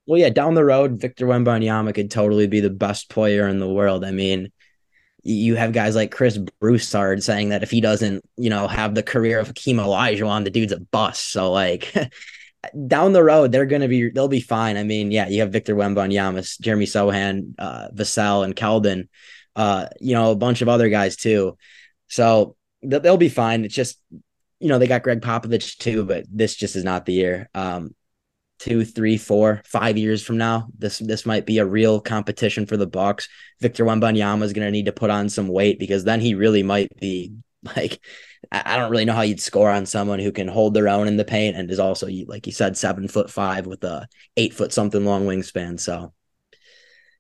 Well, 0.06 0.20
yeah, 0.20 0.30
down 0.30 0.56
the 0.56 0.66
road, 0.66 1.00
Victor 1.00 1.28
Wembanyama 1.28 1.94
could 1.94 2.10
totally 2.10 2.48
be 2.48 2.62
the 2.62 2.72
best 2.72 3.10
player 3.10 3.48
in 3.48 3.60
the 3.60 3.70
world. 3.70 4.04
I 4.04 4.10
mean, 4.10 4.52
you 5.24 5.56
have 5.56 5.74
guys 5.74 5.96
like 5.96 6.12
Chris 6.12 6.38
Broussard 6.60 7.24
saying 7.24 7.50
that 7.50 7.64
if 7.64 7.72
he 7.72 7.82
doesn't, 7.82 8.24
you 8.38 8.50
know, 8.50 8.68
have 8.68 8.96
the 8.96 9.04
career 9.04 9.40
of 9.40 9.48
Hakeem 9.48 9.78
Olajuwon, 9.78 10.44
the 10.44 10.50
dude's 10.50 10.72
a 10.72 10.80
bust. 10.80 11.32
So 11.32 11.52
like 11.52 11.94
down 12.88 13.14
the 13.14 13.24
road, 13.24 13.52
they're 13.52 13.66
gonna 13.66 13.88
be 13.88 14.10
they'll 14.10 14.28
be 14.28 14.42
fine. 14.42 14.78
I 14.78 14.84
mean, 14.84 15.12
yeah, 15.12 15.28
you 15.28 15.42
have 15.42 15.52
Victor 15.52 15.76
Wembanyama, 15.76 16.60
Jeremy 16.62 16.86
Sochan, 16.86 17.54
uh, 17.58 17.90
Vassell, 17.94 18.46
and 18.46 18.56
Keldon, 18.56 19.08
uh, 19.56 19.88
you 20.00 20.14
know, 20.14 20.32
a 20.32 20.36
bunch 20.36 20.62
of 20.62 20.70
other 20.70 20.90
guys 20.90 21.16
too. 21.16 21.58
So 22.08 22.56
they'll 22.82 23.18
be 23.18 23.30
fine. 23.30 23.66
It's 23.66 23.76
just, 23.76 24.02
you 24.60 24.70
know, 24.70 24.80
they 24.80 24.88
got 24.88 25.04
Gregg 25.04 25.22
Popovich 25.22 25.78
too, 25.78 26.06
but 26.06 26.26
this 26.30 26.56
just 26.56 26.76
is 26.76 26.84
not 26.84 27.06
the 27.06 27.14
year. 27.14 27.50
Um, 27.54 27.94
two, 28.60 28.84
three, 28.84 29.18
four, 29.18 29.62
five 29.66 29.98
years 29.98 30.22
from 30.24 30.38
now, 30.38 30.68
this 30.78 31.00
this 31.00 31.26
might 31.26 31.46
be 31.46 31.58
a 31.58 31.66
real 31.66 32.00
competition 32.00 32.66
for 32.66 32.78
the 32.78 32.88
Bucks. 32.88 33.28
Victor 33.62 33.86
Wembanyama 33.86 34.44
is 34.44 34.54
going 34.54 34.68
to 34.68 34.72
need 34.72 34.86
to 34.86 34.92
put 34.92 35.10
on 35.10 35.30
some 35.30 35.48
weight 35.48 35.80
because 35.80 36.04
then 36.04 36.20
he 36.20 36.36
really 36.36 36.64
might 36.64 36.96
be 37.00 37.34
like 37.76 38.00
I 38.52 38.78
don't 38.78 38.92
really 38.92 39.06
know 39.06 39.14
how 39.14 39.22
you'd 39.22 39.42
score 39.42 39.70
on 39.70 39.86
someone 39.86 40.20
who 40.20 40.32
can 40.32 40.48
hold 40.48 40.74
their 40.74 40.88
own 40.88 41.08
in 41.08 41.18
the 41.18 41.26
paint 41.26 41.58
and 41.58 41.70
is 41.70 41.80
also 41.80 42.08
like 42.28 42.46
you 42.46 42.54
said 42.54 42.78
seven 42.78 43.08
foot 43.08 43.30
five 43.30 43.66
with 43.66 43.84
a 43.84 44.08
eight 44.38 44.54
foot 44.54 44.74
something 44.74 45.04
long 45.04 45.26
wingspan. 45.26 45.80
So. 45.80 46.14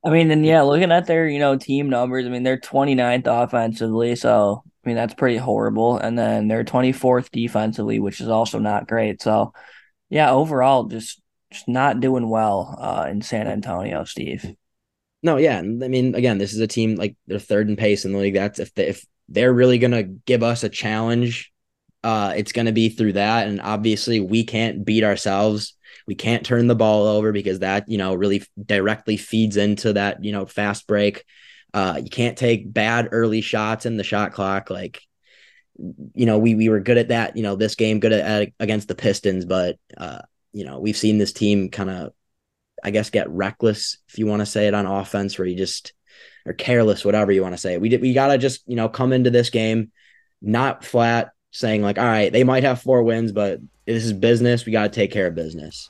I 0.01 0.11
mean, 0.11 0.31
and 0.31 0.45
yeah, 0.45 0.61
looking 0.61 0.93
at 0.93 1.07
their, 1.07 1.27
you 1.27 1.39
know, 1.39 1.57
team 1.57 1.89
numbers, 1.89 2.25
I 2.25 2.29
mean, 2.29 2.43
they're 2.43 2.57
29th 2.57 3.27
offensively. 3.27 4.15
So, 4.15 4.63
I 4.65 4.87
mean, 4.87 4.95
that's 4.95 5.13
pretty 5.13 5.35
horrible. 5.35 5.97
And 5.97 6.17
then 6.17 6.47
they're 6.47 6.63
24th 6.63 7.29
defensively, 7.31 7.99
which 7.99 8.21
is 8.21 8.29
also 8.29 8.59
not 8.59 8.87
great. 8.87 9.21
So, 9.21 9.51
yeah, 10.09 10.31
overall, 10.31 10.85
just 10.85 11.21
just 11.51 11.67
not 11.67 11.99
doing 11.99 12.29
well 12.29 12.77
uh, 12.79 13.07
in 13.09 13.21
San 13.21 13.47
Antonio, 13.47 14.03
Steve. 14.03 14.55
No, 15.21 15.37
yeah, 15.37 15.57
I 15.57 15.61
mean, 15.61 16.15
again, 16.15 16.37
this 16.37 16.53
is 16.53 16.59
a 16.59 16.67
team 16.67 16.95
like 16.95 17.15
they're 17.27 17.39
third 17.39 17.69
in 17.69 17.75
pace 17.75 18.05
in 18.05 18.13
the 18.13 18.19
league. 18.19 18.35
That's 18.35 18.59
if 18.59 18.73
they, 18.73 18.87
if 18.87 19.05
they're 19.27 19.53
really 19.53 19.77
gonna 19.77 20.03
give 20.03 20.43
us 20.43 20.63
a 20.63 20.69
challenge, 20.69 21.51
uh, 22.03 22.33
it's 22.37 22.53
gonna 22.53 22.71
be 22.71 22.89
through 22.89 23.13
that. 23.13 23.47
And 23.47 23.59
obviously, 23.59 24.21
we 24.21 24.45
can't 24.45 24.85
beat 24.85 25.03
ourselves. 25.03 25.75
We 26.07 26.15
can't 26.15 26.45
turn 26.45 26.67
the 26.67 26.75
ball 26.75 27.05
over 27.05 27.31
because 27.33 27.59
that 27.59 27.89
you 27.89 27.97
know 27.97 28.15
really 28.15 28.43
directly 28.63 29.17
feeds 29.17 29.57
into 29.57 29.93
that 29.93 30.23
you 30.23 30.31
know 30.31 30.45
fast 30.45 30.87
break. 30.87 31.25
Uh, 31.73 31.99
you 32.01 32.09
can't 32.09 32.37
take 32.37 32.71
bad 32.71 33.09
early 33.11 33.41
shots 33.41 33.85
in 33.85 33.97
the 33.97 34.03
shot 34.03 34.33
clock. 34.33 34.69
Like, 34.69 35.01
you 35.77 36.25
know, 36.25 36.39
we 36.39 36.55
we 36.55 36.69
were 36.69 36.79
good 36.79 36.97
at 36.97 37.09
that. 37.09 37.35
You 37.35 37.43
know, 37.43 37.55
this 37.57 37.75
game 37.75 37.99
good 37.99 38.13
at, 38.13 38.41
at 38.41 38.53
against 38.59 38.87
the 38.87 38.95
Pistons, 38.95 39.45
but 39.45 39.77
uh, 39.97 40.19
you 40.51 40.65
know, 40.65 40.79
we've 40.79 40.97
seen 40.97 41.17
this 41.17 41.33
team 41.33 41.69
kind 41.69 41.89
of, 41.89 42.13
I 42.83 42.91
guess, 42.91 43.09
get 43.09 43.29
reckless, 43.29 43.97
if 44.07 44.17
you 44.17 44.25
want 44.25 44.41
to 44.41 44.45
say 44.45 44.67
it 44.67 44.73
on 44.73 44.85
offense, 44.85 45.37
where 45.37 45.47
you 45.47 45.55
just 45.55 45.93
are 46.45 46.53
careless, 46.53 47.05
whatever 47.05 47.31
you 47.31 47.41
want 47.41 47.53
to 47.53 47.61
say. 47.61 47.77
We 47.77 47.89
did, 47.89 48.01
we 48.01 48.13
got 48.13 48.27
to 48.27 48.37
just, 48.37 48.61
you 48.67 48.75
know, 48.75 48.89
come 48.89 49.13
into 49.13 49.29
this 49.29 49.49
game 49.49 49.91
not 50.41 50.85
flat, 50.85 51.31
saying 51.51 51.81
like, 51.81 51.97
all 51.97 52.05
right, 52.05 52.31
they 52.31 52.43
might 52.43 52.63
have 52.63 52.81
four 52.81 53.03
wins, 53.03 53.31
but 53.31 53.59
this 53.85 54.05
is 54.05 54.13
business. 54.13 54.65
We 54.65 54.71
got 54.71 54.83
to 54.83 54.89
take 54.89 55.11
care 55.11 55.27
of 55.27 55.35
business. 55.35 55.89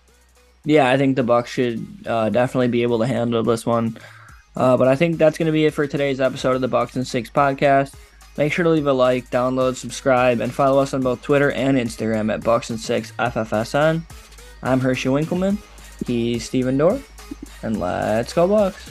Yeah, 0.65 0.89
I 0.89 0.97
think 0.97 1.15
the 1.15 1.23
Bucks 1.23 1.49
should 1.51 1.86
uh, 2.05 2.29
definitely 2.29 2.67
be 2.67 2.83
able 2.83 2.99
to 2.99 3.07
handle 3.07 3.43
this 3.43 3.65
one. 3.65 3.97
Uh, 4.55 4.75
but 4.75 4.88
I 4.88 4.95
think 4.95 5.17
that's 5.17 5.38
going 5.38 5.45
to 5.45 5.51
be 5.51 5.65
it 5.65 5.73
for 5.73 5.88
today's 5.88 6.19
episode 6.19 6.55
of 6.55 6.62
the 6.62 6.67
Bucks 6.67 6.95
and 6.95 7.07
Six 7.07 7.29
podcast. 7.29 7.93
Make 8.38 8.53
sure 8.53 8.63
to 8.63 8.69
leave 8.69 8.88
a 8.88 8.93
like, 8.93 9.29
download, 9.29 9.75
subscribe, 9.75 10.39
and 10.39 10.53
follow 10.53 10.81
us 10.81 10.93
on 10.93 11.01
both 11.01 11.21
Twitter 11.21 11.51
and 11.51 11.77
Instagram 11.77 12.33
at 12.33 12.43
Bucks 12.43 12.69
and 12.69 12.79
Six 12.79 13.12
FFSN. 13.19 14.03
I'm 14.61 14.81
Hershey 14.81 15.09
Winkleman. 15.09 15.57
He's 16.05 16.43
Steven 16.43 16.77
Dorr. 16.77 16.99
And 17.63 17.79
let's 17.79 18.33
go 18.33 18.47
Bucks. 18.47 18.89